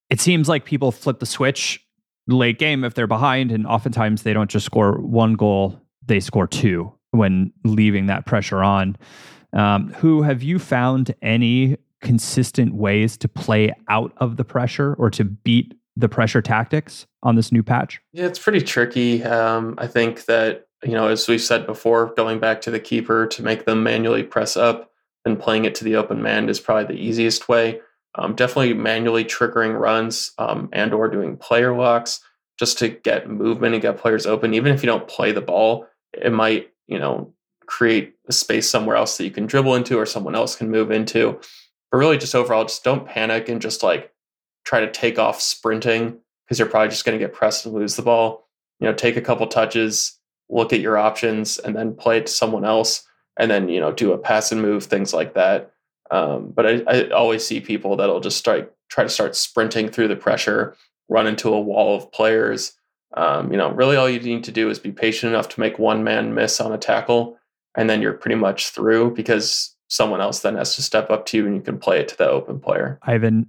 [0.09, 1.85] it seems like people flip the switch
[2.27, 6.47] late game if they're behind, and oftentimes they don't just score one goal, they score
[6.47, 8.97] two when leaving that pressure on.
[9.51, 15.09] Um, who have you found any consistent ways to play out of the pressure or
[15.09, 17.99] to beat the pressure tactics on this new patch?
[18.11, 19.23] Yeah, it's pretty tricky.
[19.23, 23.25] Um, I think that you know, as we've said before, going back to the keeper
[23.27, 24.91] to make them manually press up
[25.25, 27.79] and playing it to the open man is probably the easiest way.
[28.15, 32.19] Um, definitely manually triggering runs um, and or doing player locks
[32.59, 34.53] just to get movement and get players open.
[34.53, 37.33] Even if you don't play the ball, it might you know
[37.65, 40.91] create a space somewhere else that you can dribble into or someone else can move
[40.91, 41.39] into.
[41.93, 44.11] But really, just overall, just don't panic and just like
[44.65, 47.95] try to take off sprinting because you're probably just going to get pressed and lose
[47.95, 48.49] the ball.
[48.81, 52.33] You know, take a couple touches, look at your options, and then play it to
[52.33, 55.71] someone else and then you know do a pass and move things like that
[56.11, 60.09] um, but I, I, always see people that'll just start try to start sprinting through
[60.09, 60.75] the pressure
[61.09, 62.73] run into a wall of players
[63.15, 65.79] um, you know really all you need to do is be patient enough to make
[65.79, 67.37] one man miss on a tackle
[67.75, 71.37] and then you're pretty much through because someone else then has to step up to
[71.37, 73.47] you and you can play it to the open player ivan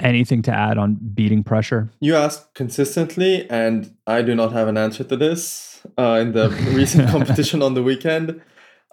[0.00, 4.76] anything to add on beating pressure you ask consistently and i do not have an
[4.76, 8.40] answer to this uh, in the recent competition on the weekend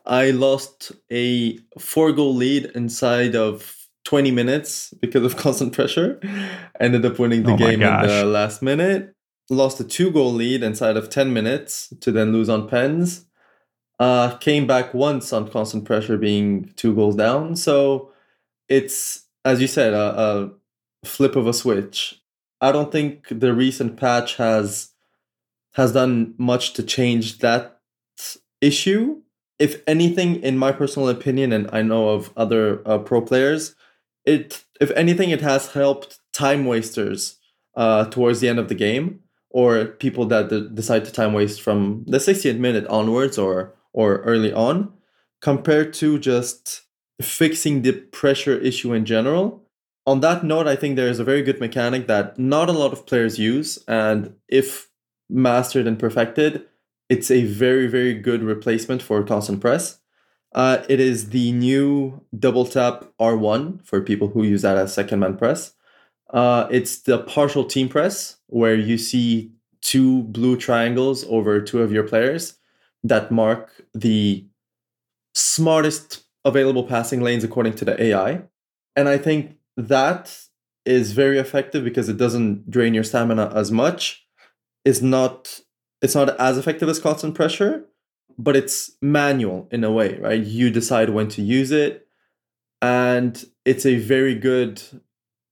[0.06, 6.19] I lost a four goal lead inside of 20 minutes because of constant pressure.
[6.80, 9.13] Ended up winning the oh game in the last minute.
[9.50, 13.25] Lost a two goal lead inside of 10 minutes to then lose on pens.
[14.00, 17.56] Uh, came back once on constant pressure, being two goals down.
[17.56, 18.12] So
[18.68, 20.52] it's, as you said, a,
[21.04, 22.22] a flip of a switch.
[22.60, 24.92] I don't think the recent patch has
[25.76, 27.82] has done much to change that
[28.62, 29.22] issue
[29.60, 33.76] if anything, in my personal opinion, and I know of other uh, pro players,
[34.26, 37.38] it if anything, it has helped time wasters
[37.76, 42.04] uh, towards the end of the game, or people that decide to time waste from
[42.08, 44.92] the 60th minute onwards, or or early on,
[45.42, 46.82] compared to just
[47.22, 49.64] fixing the pressure issue in general.
[50.06, 52.92] On that note, I think there is a very good mechanic that not a lot
[52.92, 54.90] of players use, and if
[55.30, 56.66] mastered and perfected,
[57.10, 60.00] it's a very, very good replacement for constant press.
[60.54, 65.20] Uh, it is the new double tap R1 for people who use that as second
[65.20, 65.74] man press.
[66.32, 71.92] Uh, it's the partial team press where you see two blue triangles over two of
[71.92, 72.58] your players
[73.08, 74.46] that mark the
[75.36, 78.44] smartest available passing lanes according to the AI.
[78.96, 80.38] And I think that
[80.86, 84.26] is very effective because it doesn't drain your stamina as much.
[84.86, 85.62] Is not
[86.02, 87.86] it's not as effective as constant pressure,
[88.38, 90.44] but it's manual in a way, right?
[90.44, 92.08] You decide when to use it,
[92.82, 94.82] and it's a very good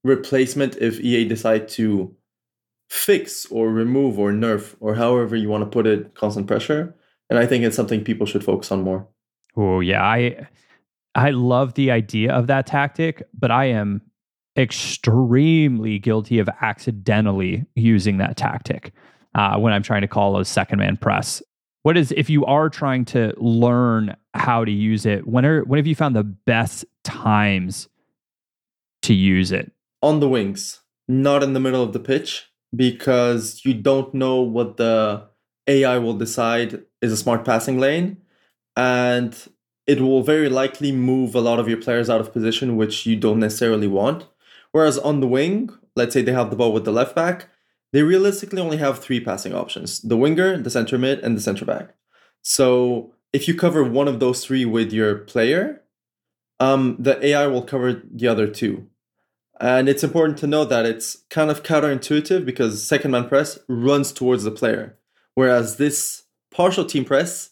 [0.03, 2.15] replacement if EA decide to
[2.89, 6.93] fix or remove or nerf or however you want to put it constant pressure.
[7.29, 9.07] And I think it's something people should focus on more.
[9.55, 10.47] Oh yeah, I
[11.15, 14.01] I love the idea of that tactic, but I am
[14.57, 18.93] extremely guilty of accidentally using that tactic
[19.35, 21.41] uh, when I'm trying to call a second man press.
[21.83, 25.27] What is if you are trying to learn how to use it?
[25.27, 27.89] When are when have you found the best times
[29.03, 29.71] to use it?
[30.01, 34.77] On the wings, not in the middle of the pitch, because you don't know what
[34.77, 35.27] the
[35.67, 38.17] AI will decide is a smart passing lane,
[38.75, 39.37] and
[39.85, 43.15] it will very likely move a lot of your players out of position, which you
[43.17, 44.25] don't necessarily want.
[44.71, 47.49] Whereas on the wing, let's say they have the ball with the left back,
[47.91, 51.65] they realistically only have three passing options the winger, the center mid, and the center
[51.65, 51.93] back.
[52.41, 55.83] So if you cover one of those three with your player,
[56.59, 58.87] um, the AI will cover the other two.
[59.59, 64.11] And it's important to know that it's kind of counterintuitive because second man press runs
[64.11, 64.97] towards the player,
[65.35, 66.22] whereas this
[66.53, 67.51] partial team press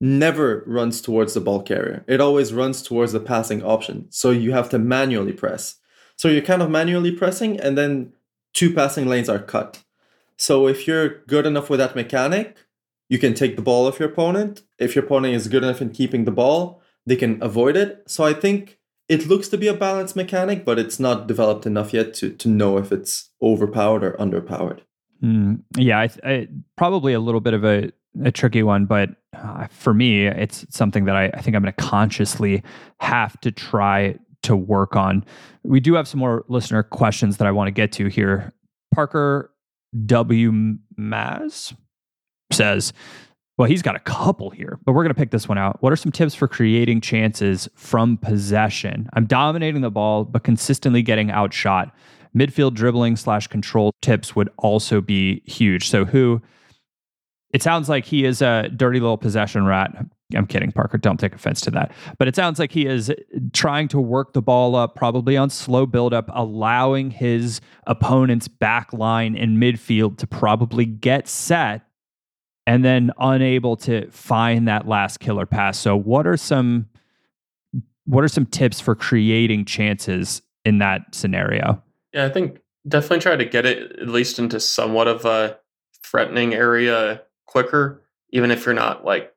[0.00, 2.04] never runs towards the ball carrier.
[2.08, 4.06] It always runs towards the passing option.
[4.10, 5.76] So you have to manually press.
[6.16, 8.12] So you're kind of manually pressing, and then
[8.52, 9.82] two passing lanes are cut.
[10.36, 12.56] So if you're good enough with that mechanic,
[13.08, 14.62] you can take the ball off your opponent.
[14.78, 18.02] If your opponent is good enough in keeping the ball, they can avoid it.
[18.06, 18.78] So I think
[19.08, 22.48] it looks to be a balanced mechanic, but it's not developed enough yet to, to
[22.48, 24.80] know if it's overpowered or underpowered.
[25.22, 27.92] Mm, yeah, I, I, probably a little bit of a,
[28.24, 31.72] a tricky one, but uh, for me, it's something that I, I think I'm going
[31.72, 32.62] to consciously
[33.00, 35.24] have to try to work on.
[35.62, 38.52] We do have some more listener questions that I want to get to here.
[38.94, 39.50] Parker
[40.06, 40.76] W.
[40.98, 41.74] Maz
[42.50, 42.92] says,
[43.58, 45.82] well, he's got a couple here, but we're going to pick this one out.
[45.82, 49.08] What are some tips for creating chances from possession?
[49.12, 51.94] I'm dominating the ball, but consistently getting outshot.
[52.34, 55.88] Midfield dribbling slash control tips would also be huge.
[55.88, 56.40] So, who
[57.52, 59.94] it sounds like he is a dirty little possession rat.
[60.34, 60.96] I'm kidding, Parker.
[60.96, 61.92] Don't take offense to that.
[62.18, 63.12] But it sounds like he is
[63.52, 69.36] trying to work the ball up, probably on slow buildup, allowing his opponent's back line
[69.36, 71.82] in midfield to probably get set
[72.66, 75.78] and then unable to find that last killer pass.
[75.78, 76.86] So what are some
[78.04, 81.82] what are some tips for creating chances in that scenario?
[82.12, 85.58] Yeah, I think definitely try to get it at least into somewhat of a
[86.04, 89.32] threatening area quicker, even if you're not like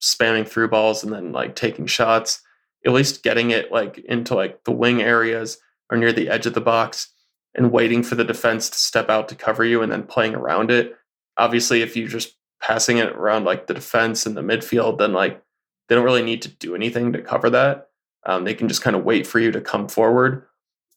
[0.00, 2.42] spamming through balls and then like taking shots.
[2.86, 5.58] At least getting it like into like the wing areas
[5.90, 7.12] or near the edge of the box
[7.54, 10.70] and waiting for the defense to step out to cover you and then playing around
[10.70, 10.96] it.
[11.36, 15.42] Obviously, if you're just passing it around like the defense and the midfield, then like
[15.88, 17.88] they don't really need to do anything to cover that.
[18.24, 20.46] Um, they can just kind of wait for you to come forward.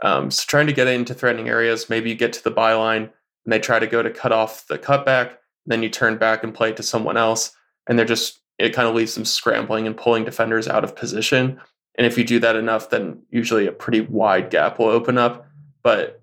[0.03, 3.09] Um, so trying to get into threatening areas, maybe you get to the byline
[3.45, 6.53] and they try to go to cut off the cutback, then you turn back and
[6.53, 7.55] play to someone else,
[7.87, 11.59] and they're just it kind of leaves them scrambling and pulling defenders out of position.
[11.95, 15.47] And if you do that enough, then usually a pretty wide gap will open up.
[15.83, 16.21] But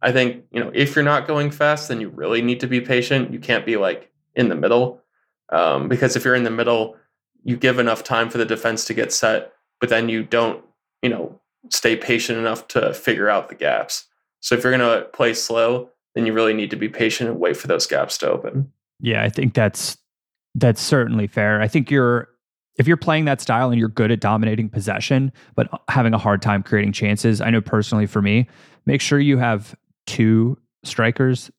[0.00, 2.80] I think you know if you're not going fast, then you really need to be
[2.80, 3.32] patient.
[3.32, 5.00] You can't be like in the middle.
[5.50, 6.96] Um, because if you're in the middle,
[7.44, 10.64] you give enough time for the defense to get set, but then you don't,
[11.02, 11.40] you know,
[11.70, 14.06] stay patient enough to figure out the gaps.
[14.40, 17.38] So if you're going to play slow, then you really need to be patient and
[17.38, 18.72] wait for those gaps to open.
[19.02, 19.98] Yeah, I think that's
[20.54, 21.60] that's certainly fair.
[21.60, 22.28] I think you're
[22.78, 26.40] if you're playing that style and you're good at dominating possession but having a hard
[26.40, 28.48] time creating chances, I know personally for me,
[28.86, 29.74] make sure you have
[30.06, 31.50] two strikers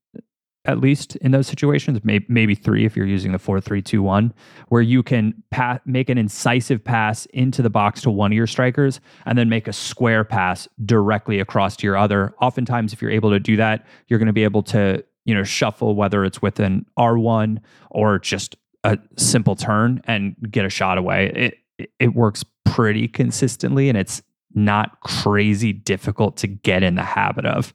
[0.65, 4.33] at least in those situations, maybe, three if you're using the four three two one,
[4.69, 8.47] where you can pa- make an incisive pass into the box to one of your
[8.47, 12.33] strikers and then make a square pass directly across to your other.
[12.39, 15.43] Oftentimes, if you're able to do that, you're going to be able to you know
[15.43, 20.69] shuffle whether it's with an R one or just a simple turn and get a
[20.69, 21.32] shot away.
[21.36, 21.57] It
[21.99, 24.21] it works pretty consistently and it's
[24.53, 27.74] not crazy difficult to get in the habit of.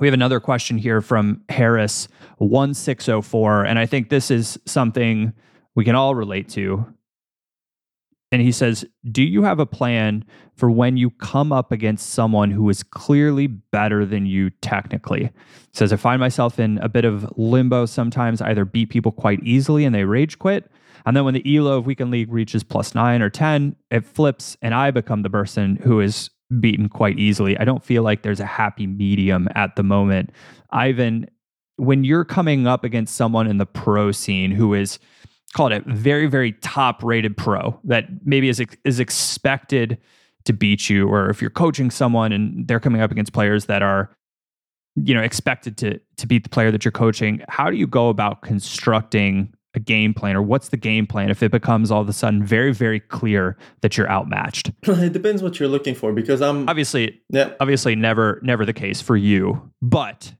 [0.00, 3.66] We have another question here from Harris1604.
[3.66, 5.32] And I think this is something
[5.74, 6.86] we can all relate to.
[8.32, 10.24] And he says, Do you have a plan
[10.56, 15.24] for when you come up against someone who is clearly better than you technically?
[15.24, 15.30] He
[15.72, 19.84] says, I find myself in a bit of limbo sometimes, either beat people quite easily
[19.84, 20.70] and they rage quit.
[21.06, 24.56] And then when the ELO of Weekend League reaches plus nine or 10, it flips
[24.62, 27.58] and I become the person who is beaten quite easily.
[27.58, 30.30] I don't feel like there's a happy medium at the moment.
[30.70, 31.28] Ivan,
[31.76, 34.98] when you're coming up against someone in the pro scene who is
[35.54, 39.98] called a very, very top rated pro that maybe is, is expected
[40.44, 43.82] to beat you, or if you're coaching someone and they're coming up against players that
[43.82, 44.14] are
[44.96, 48.08] you know expected to to beat the player that you're coaching how do you go
[48.08, 52.08] about constructing a game plan or what's the game plan if it becomes all of
[52.08, 54.70] a sudden very very clear that you're outmatched?
[54.86, 57.54] It depends what you're looking for because i'm obviously yeah.
[57.60, 60.32] obviously never never the case for you but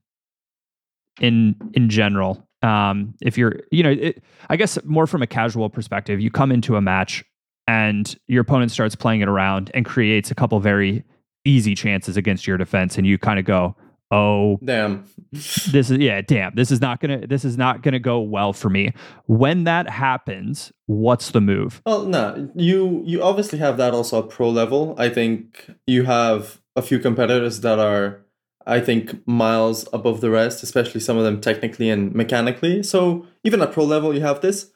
[1.21, 5.69] in in general um if you're you know it, i guess more from a casual
[5.69, 7.25] perspective you come into a match
[7.67, 11.05] and your opponent starts playing it around and creates a couple very
[11.45, 13.77] easy chances against your defense and you kind of go
[14.11, 15.05] oh damn.
[15.33, 18.71] this is yeah damn this is not gonna this is not gonna go well for
[18.71, 18.93] me.
[19.27, 21.83] When that happens what's the move?
[21.87, 24.95] Well no you you obviously have that also at pro level.
[24.99, 28.24] I think you have a few competitors that are
[28.67, 33.61] i think miles above the rest especially some of them technically and mechanically so even
[33.61, 34.71] at pro level you have this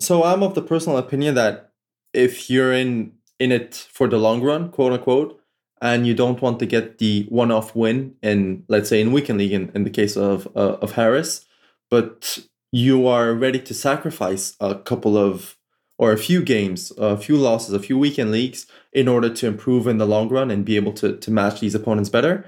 [0.00, 1.70] so i'm of the personal opinion that
[2.12, 5.40] if you're in in it for the long run quote unquote
[5.84, 9.52] and you don't want to get the one-off win in, let's say, in weekend league,
[9.52, 11.44] in, in the case of uh, of Harris,
[11.90, 12.38] but
[12.72, 15.56] you are ready to sacrifice a couple of
[15.98, 19.86] or a few games, a few losses, a few weekend leagues in order to improve
[19.86, 22.46] in the long run and be able to to match these opponents better.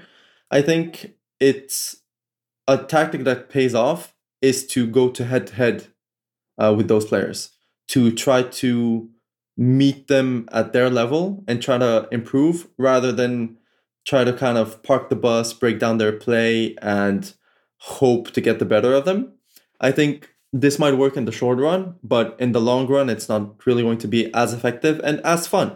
[0.51, 1.97] I think it's
[2.67, 5.87] a tactic that pays off is to go to head to head
[6.57, 7.51] with those players
[7.87, 9.09] to try to
[9.55, 13.57] meet them at their level and try to improve rather than
[14.05, 17.33] try to kind of park the bus, break down their play, and
[17.79, 19.33] hope to get the better of them.
[19.81, 23.27] I think this might work in the short run, but in the long run, it's
[23.27, 25.75] not really going to be as effective and as fun.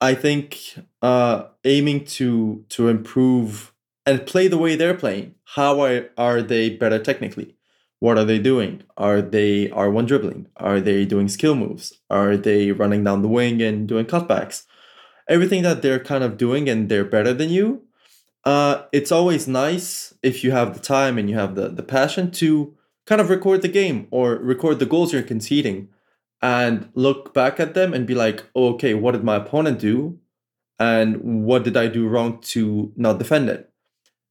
[0.00, 0.58] I think
[1.00, 3.72] uh, aiming to to improve
[4.06, 5.34] and play the way they're playing.
[5.56, 7.56] How are, are they better technically?
[7.98, 8.82] What are they doing?
[8.96, 10.46] Are they are one dribbling?
[10.56, 11.94] Are they doing skill moves?
[12.08, 14.64] Are they running down the wing and doing cutbacks?
[15.28, 17.82] Everything that they're kind of doing and they're better than you.
[18.44, 22.30] Uh, it's always nice if you have the time and you have the, the passion
[22.30, 22.76] to
[23.06, 25.88] kind of record the game or record the goals you're conceding
[26.42, 30.18] and look back at them and be like, okay, what did my opponent do?
[30.78, 33.72] And what did I do wrong to not defend it?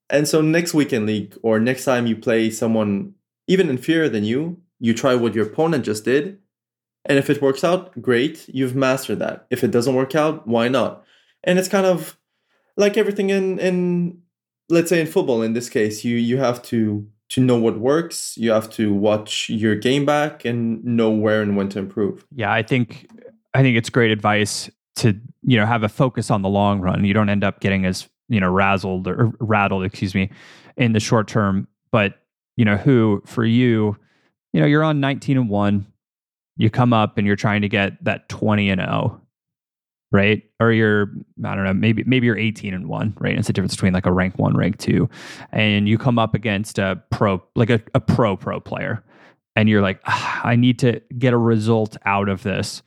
[0.10, 3.14] And so next weekend league or next time you play someone
[3.48, 6.40] even inferior than you, you try what your opponent just did.
[7.06, 9.46] And if it works out, great, you've mastered that.
[9.50, 11.04] If it doesn't work out, why not?
[11.44, 12.18] And it's kind of
[12.78, 14.22] like everything in in
[14.70, 18.38] let's say in football in this case, you you have to to know what works,
[18.38, 22.26] you have to watch your game back and know where and when to improve.
[22.32, 23.08] Yeah, I think
[23.54, 27.06] I think it's great advice to, you know, have a focus on the long run.
[27.06, 30.32] You don't end up getting as, you know, razzled or rattled, excuse me,
[30.78, 32.20] in the short term, but
[32.58, 33.98] you know, who for you,
[34.54, 35.86] you know, you're on 19 and 1,
[36.58, 39.22] you come up and you're trying to get that 20 and 0,
[40.12, 40.44] right?
[40.60, 41.12] Or you're,
[41.44, 43.38] I don't know, maybe maybe you're 18 and 1, right?
[43.38, 45.10] it's the difference between like a rank 1, rank 2.
[45.52, 49.04] And you come up against a pro like a, a pro pro player
[49.56, 52.82] and you're like, ah, I need to get a result out of this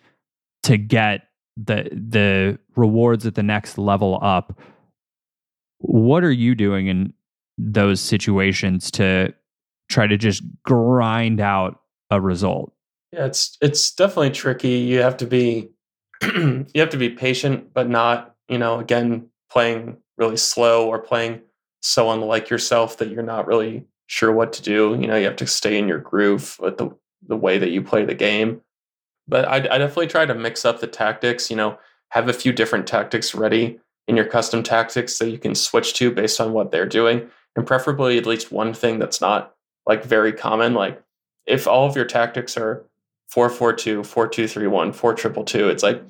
[0.64, 4.59] to get the the rewards at the next level up.
[5.79, 7.12] What are you doing in
[7.59, 9.35] those situations to
[9.89, 12.72] try to just grind out a result.
[13.12, 14.79] Yeah, it's it's definitely tricky.
[14.79, 15.70] You have to be
[16.22, 21.41] you have to be patient, but not, you know, again, playing really slow or playing
[21.81, 24.97] so unlike yourself that you're not really sure what to do.
[25.01, 26.91] You know, you have to stay in your groove with the
[27.26, 28.61] the way that you play the game.
[29.26, 31.51] But I, I definitely try to mix up the tactics.
[31.51, 31.79] You know,
[32.11, 36.11] have a few different tactics ready in your custom tactics so you can switch to
[36.11, 39.55] based on what they're doing, and preferably at least one thing that's not
[39.87, 40.75] like very common.
[40.75, 41.01] Like
[41.47, 42.85] if all of your tactics are
[43.29, 46.03] 442, 4231, 4222, it's like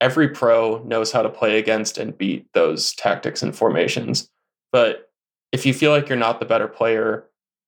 [0.00, 4.28] every pro knows how to play against and beat those tactics and formations.
[4.72, 5.10] But
[5.52, 7.24] if you feel like you're not the better player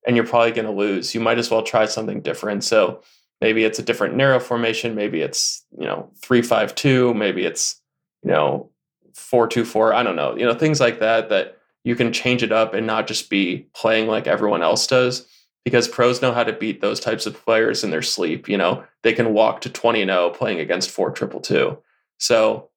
[0.07, 2.65] and you're probably going to lose, you might as well try something different.
[2.65, 3.03] So
[3.41, 7.81] maybe it's a different narrow formation, maybe it's, you know, 352, maybe it's,
[8.23, 8.71] you know,
[9.15, 10.37] 424, I don't know.
[10.37, 13.67] You know, things like that that you can change it up and not just be
[13.75, 15.27] playing like everyone else does
[15.65, 18.49] because pros know how to beat those types of players in their sleep.
[18.49, 21.79] You know, they can walk to 20 and 0 playing against 4 triple two.
[22.19, 22.71] So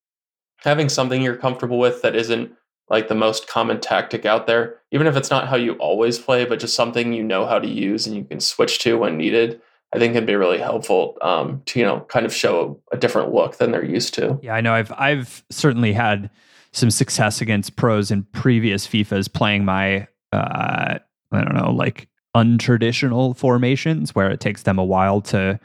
[0.60, 2.52] having something you're comfortable with that isn't
[2.90, 6.46] like the most common tactic out there, even if it's not how you always play,
[6.46, 9.62] but just something you know how to use and you can switch to when needed,
[9.94, 13.34] I think can be really helpful um, to you know kind of show a different
[13.34, 14.40] look than they're used to.
[14.42, 14.74] Yeah, I know.
[14.74, 16.30] I've I've certainly had
[16.72, 21.00] some success against pros in previous FIFAs playing my uh,
[21.32, 25.60] I don't know like untraditional formations where it takes them a while to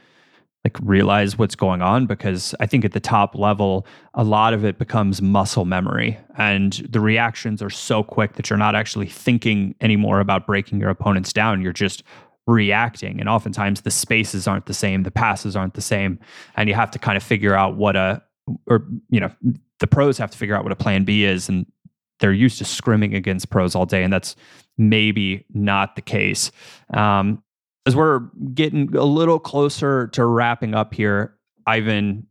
[0.64, 4.64] like realize what's going on because I think at the top level a lot of
[4.64, 9.74] it becomes muscle memory and the reactions are so quick that you're not actually thinking
[9.80, 12.04] anymore about breaking your opponents down you're just
[12.47, 13.20] reacting.
[13.20, 16.18] And oftentimes the spaces aren't the same the passes aren't the same.
[16.57, 18.22] And you have to kind of figure out what a
[18.66, 19.30] or you know
[19.78, 21.49] the pros have to figure out what a plan B is.
[21.49, 21.66] And
[22.20, 24.36] they're used to scrimming against pros all day and that's
[24.78, 26.51] maybe not the case.
[26.95, 27.43] Um,
[27.86, 28.20] as we're
[28.55, 31.34] getting a little closer to wrapping up here,
[31.66, 32.26] Ivan,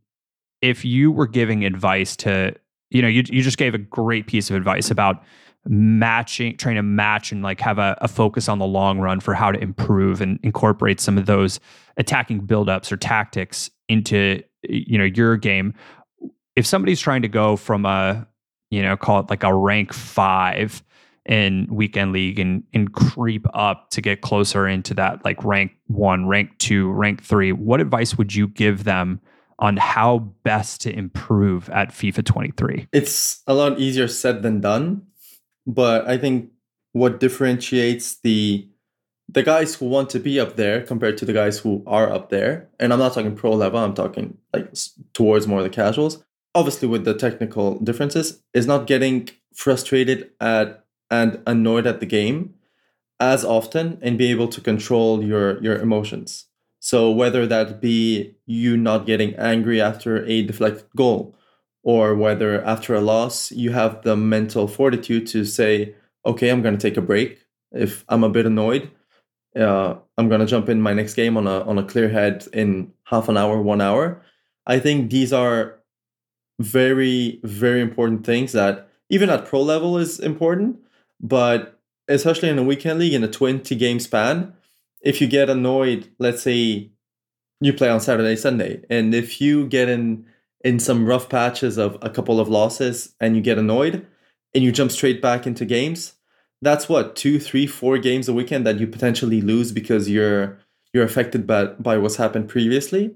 [0.62, 2.54] if you were giving advice to,
[2.90, 5.22] you know, you, you just gave a great piece of advice about
[5.66, 9.34] matching, trying to match and like have a, a focus on the long run for
[9.34, 11.60] how to improve and incorporate some of those
[11.96, 15.74] attacking buildups or tactics into, you know, your game.
[16.56, 18.26] If somebody's trying to go from a,
[18.70, 20.82] you know, call it like a rank five
[21.26, 26.26] in weekend league and and creep up to get closer into that like rank one,
[26.26, 29.20] rank two, rank three, what advice would you give them
[29.58, 32.88] on how best to improve at FIFA 23?
[32.92, 35.06] It's a lot easier said than done,
[35.66, 36.50] but I think
[36.92, 38.68] what differentiates the
[39.28, 42.28] the guys who want to be up there compared to the guys who are up
[42.28, 44.74] there, and I'm not talking pro level, I'm talking like
[45.14, 46.22] towards more the casuals.
[46.54, 52.54] Obviously, with the technical differences, is not getting frustrated at and annoyed at the game
[53.20, 56.46] as often and be able to control your your emotions.
[56.80, 61.36] So whether that be you not getting angry after a deflected goal,
[61.82, 66.76] or whether after a loss you have the mental fortitude to say, okay, I'm going
[66.76, 67.38] to take a break.
[67.72, 68.90] If I'm a bit annoyed,
[69.56, 72.46] uh, I'm going to jump in my next game on a on a clear head
[72.52, 74.22] in half an hour, one hour.
[74.66, 75.78] I think these are
[76.60, 80.78] very very important things that even at pro level is important,
[81.20, 81.78] but
[82.08, 84.54] especially in a weekend league in a 20 game span,
[85.02, 86.90] if you get annoyed, let's say
[87.60, 90.24] you play on Saturday, Sunday, and if you get in
[90.64, 94.06] in some rough patches of a couple of losses and you get annoyed
[94.54, 96.14] and you jump straight back into games,
[96.60, 100.58] that's what two, three, four games a weekend that you potentially lose because you're
[100.92, 103.14] you're affected by by what's happened previously.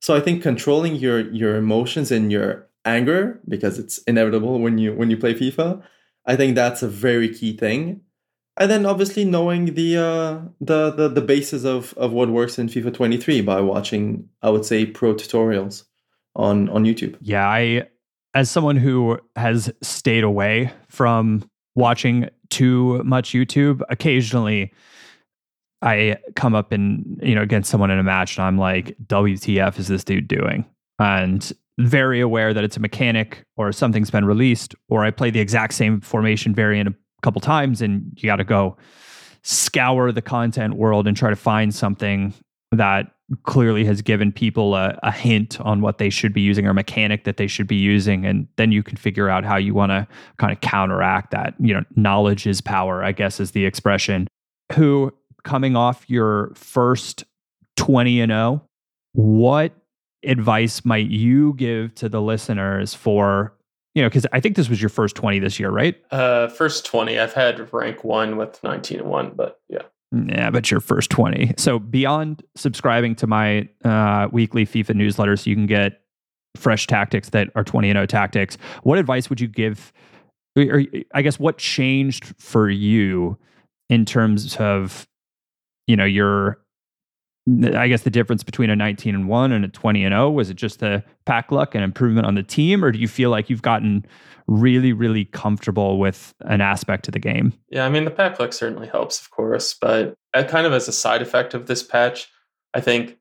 [0.00, 4.94] So I think controlling your your emotions and your anger because it's inevitable when you
[4.94, 5.82] when you play FIFA,
[6.24, 8.00] I think that's a very key thing
[8.58, 12.68] and then obviously knowing the uh, the, the the basis of of what works in
[12.68, 15.84] FIFA 23 by watching, I would say, pro tutorials
[16.36, 17.16] on on YouTube.
[17.20, 17.88] Yeah, I
[18.34, 24.72] as someone who has stayed away from watching too much YouTube, occasionally
[25.82, 29.78] I come up and you know against someone in a match, and I'm like, "WTF
[29.78, 30.64] is this dude doing?"
[30.98, 35.40] And very aware that it's a mechanic or something's been released, or I play the
[35.40, 38.76] exact same formation variant a couple times and you got to go
[39.42, 42.34] scour the content world and try to find something
[42.72, 43.12] that
[43.42, 47.24] clearly has given people a, a, hint on what they should be using or mechanic
[47.24, 50.06] that they should be using and then you can figure out how you want to
[50.36, 54.28] kind of counteract that you know knowledge is power i guess is the expression
[54.72, 55.12] who
[55.42, 57.24] coming off your first
[57.76, 58.62] 20 and 0
[59.12, 59.72] what
[60.24, 63.56] advice might you give to the listeners for
[63.96, 65.96] you know, because I think this was your first 20 this year, right?
[66.10, 67.18] Uh, first 20.
[67.18, 69.84] I've had rank one with 19 and one, but yeah.
[70.12, 71.54] Yeah, but your first 20.
[71.56, 76.00] So beyond subscribing to my uh, weekly FIFA newsletter so you can get
[76.56, 79.92] fresh tactics that are 20 and 0 tactics, what advice would you give?
[80.56, 80.82] Or
[81.12, 83.36] I guess what changed for you
[83.90, 85.06] in terms of,
[85.86, 86.58] you know, your
[87.48, 90.50] I guess the difference between a 19 and 1 and a 20 and 0 was
[90.50, 93.48] it just the pack luck and improvement on the team or do you feel like
[93.48, 94.04] you've gotten
[94.48, 97.52] really really comfortable with an aspect to the game?
[97.68, 100.92] Yeah, I mean the pack luck certainly helps of course, but kind of as a
[100.92, 102.28] side effect of this patch,
[102.74, 103.16] I think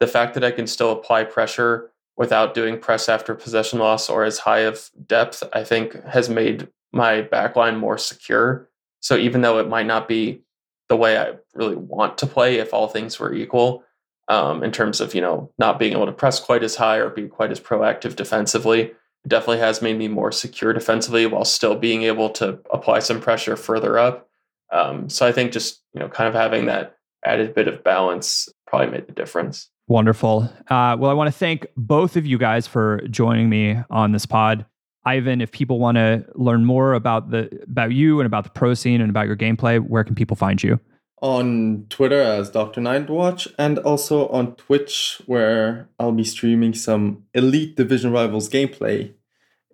[0.00, 4.24] the fact that I can still apply pressure without doing press after possession loss or
[4.24, 8.68] as high of depth, I think has made my backline more secure.
[9.00, 10.42] So even though it might not be
[10.88, 13.84] the way I really want to play if all things were equal.
[14.26, 17.10] Um, in terms of you know not being able to press quite as high or
[17.10, 21.76] be quite as proactive defensively, it definitely has made me more secure defensively while still
[21.76, 24.28] being able to apply some pressure further up.
[24.72, 28.48] Um, so I think just you know kind of having that added bit of balance
[28.66, 29.68] probably made the difference.
[29.88, 30.50] Wonderful.
[30.68, 34.24] Uh, well, I want to thank both of you guys for joining me on this
[34.24, 34.64] pod.
[35.06, 38.74] Ivan, if people want to learn more about the about you and about the pro
[38.74, 40.80] scene and about your gameplay, where can people find you?
[41.20, 42.80] On Twitter as Dr.
[42.80, 49.14] KnightWatch and also on Twitch where I'll be streaming some Elite Division Rivals gameplay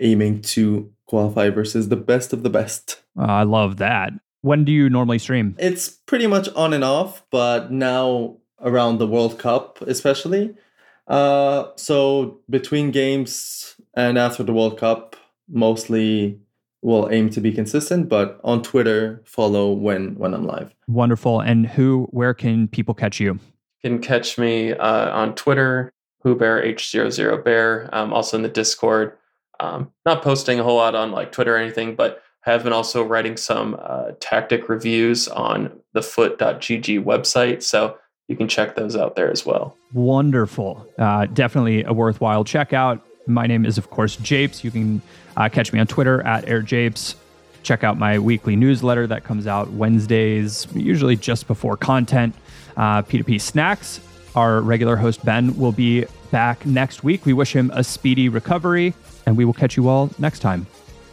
[0.01, 3.03] aiming to qualify versus the best of the best.
[3.19, 4.13] Uh, I love that.
[4.43, 5.57] When do you normally stream?
[5.59, 10.55] It's pretty much on and off, but now around the World Cup especially.
[11.09, 15.17] Uh, so between games and after the World Cup,
[15.51, 16.39] mostly
[16.83, 20.75] will aim to be consistent, but on Twitter, follow when when I'm live.
[20.89, 21.41] Wonderful.
[21.41, 23.39] And who, where can people catch you?
[23.83, 25.93] You can catch me uh, on Twitter,
[26.25, 27.89] whobear h00bear.
[27.93, 29.17] Um, also in the Discord.
[29.59, 33.03] Um, not posting a whole lot on like Twitter or anything, but have been also
[33.03, 37.63] writing some uh, tactic reviews on the FUT.GG website.
[37.63, 37.99] So
[38.29, 39.77] you can check those out there as well.
[39.93, 40.87] Wonderful.
[40.97, 43.05] Uh, definitely a worthwhile check out.
[43.31, 44.65] My name is, of course, Japes.
[44.65, 45.03] You can
[45.37, 47.15] uh, catch me on Twitter at AirJapes.
[47.63, 52.35] Check out my weekly newsletter that comes out Wednesdays, usually just before content.
[52.77, 54.01] Uh, P2P Snacks.
[54.35, 57.27] Our regular host, Ben, will be back next week.
[57.27, 58.95] We wish him a speedy recovery,
[59.27, 60.67] and we will catch you all next time.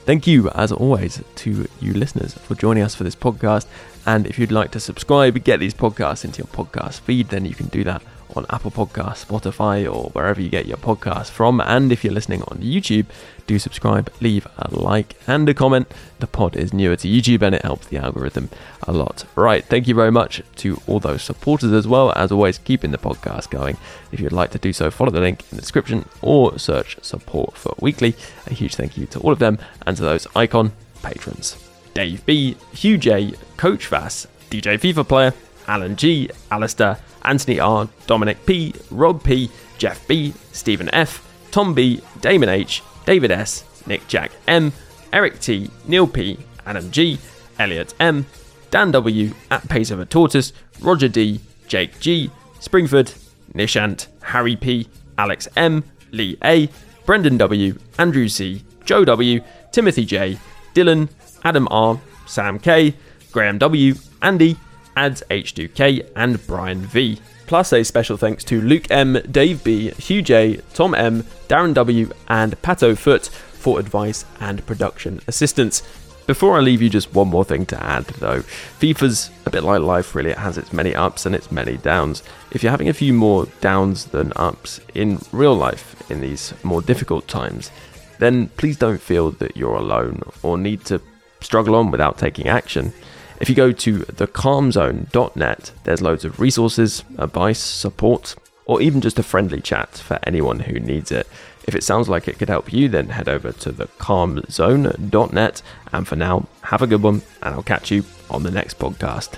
[0.05, 3.65] Thank you, as always, to you listeners for joining us for this podcast.
[4.05, 7.53] And if you'd like to subscribe, get these podcasts into your podcast feed, then you
[7.53, 8.01] can do that
[8.35, 11.61] on Apple Podcasts, Spotify, or wherever you get your podcasts from.
[11.61, 13.05] And if you're listening on YouTube,
[13.47, 15.91] do subscribe, leave a like and a comment.
[16.19, 18.49] The pod is newer to YouTube and it helps the algorithm
[18.83, 19.25] a lot.
[19.35, 22.11] Right, thank you very much to all those supporters as well.
[22.13, 23.77] As always, keeping the podcast going.
[24.11, 27.57] If you'd like to do so, follow the link in the description or search support
[27.57, 28.15] FUT Weekly.
[28.47, 31.57] A huge thank you to all of them and to those icon patrons.
[31.93, 35.33] Dave B, Hugh J, Coach Vass, DJ FIFA player,
[35.67, 42.01] Alan G, Alistair, Anthony R, Dominic P, Rob P, Jeff B, Stephen F, Tom B,
[42.21, 44.71] Damon H, David S, Nick Jack M,
[45.11, 47.19] Eric T, Neil P, Adam G,
[47.59, 48.25] Elliot M,
[48.71, 53.13] Dan W, at Pace of a Tortoise, Roger D, Jake G, Springford,
[53.53, 56.69] Nishant, Harry P, Alex M, Lee A,
[57.05, 60.37] Brendan W, Andrew C, Joe W, Timothy J,
[60.73, 61.09] Dylan,
[61.43, 62.93] Adam R, Sam K,
[63.31, 64.55] Graham W, Andy,
[64.97, 67.19] Ads H2K, and Brian V.
[67.45, 72.11] Plus a special thanks to Luke M, Dave B, Hugh J, Tom M, Darren W,
[72.27, 75.83] and Pato Foot for advice and production assistance.
[76.25, 78.41] Before I leave you, just one more thing to add though.
[78.79, 80.31] FIFA's a bit like life, really.
[80.31, 82.21] It has its many ups and its many downs.
[82.51, 86.81] If you're having a few more downs than ups in real life in these more
[86.81, 87.71] difficult times,
[88.19, 90.99] then please don't feel that you're alone or need to
[91.39, 92.91] struggle on without taking action.
[93.39, 98.35] If you go to thecalmzone.net, there's loads of resources, advice, support,
[98.65, 101.27] or even just a friendly chat for anyone who needs it.
[101.67, 105.61] If it sounds like it could help you, then head over to thecalmzone.net.
[105.93, 109.37] And for now, have a good one, and I'll catch you on the next podcast.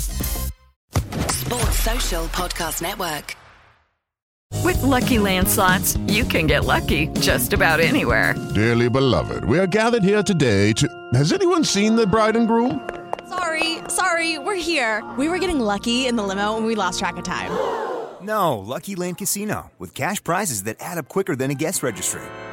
[1.51, 3.35] Sports Social Podcast Network.
[4.63, 8.35] With Lucky Land slots, you can get lucky just about anywhere.
[8.55, 10.87] Dearly beloved, we are gathered here today to.
[11.13, 12.89] Has anyone seen the bride and groom?
[13.27, 15.03] Sorry, sorry, we're here.
[15.17, 17.51] We were getting lucky in the limo and we lost track of time.
[18.21, 22.21] No, Lucky Land Casino, with cash prizes that add up quicker than a guest registry.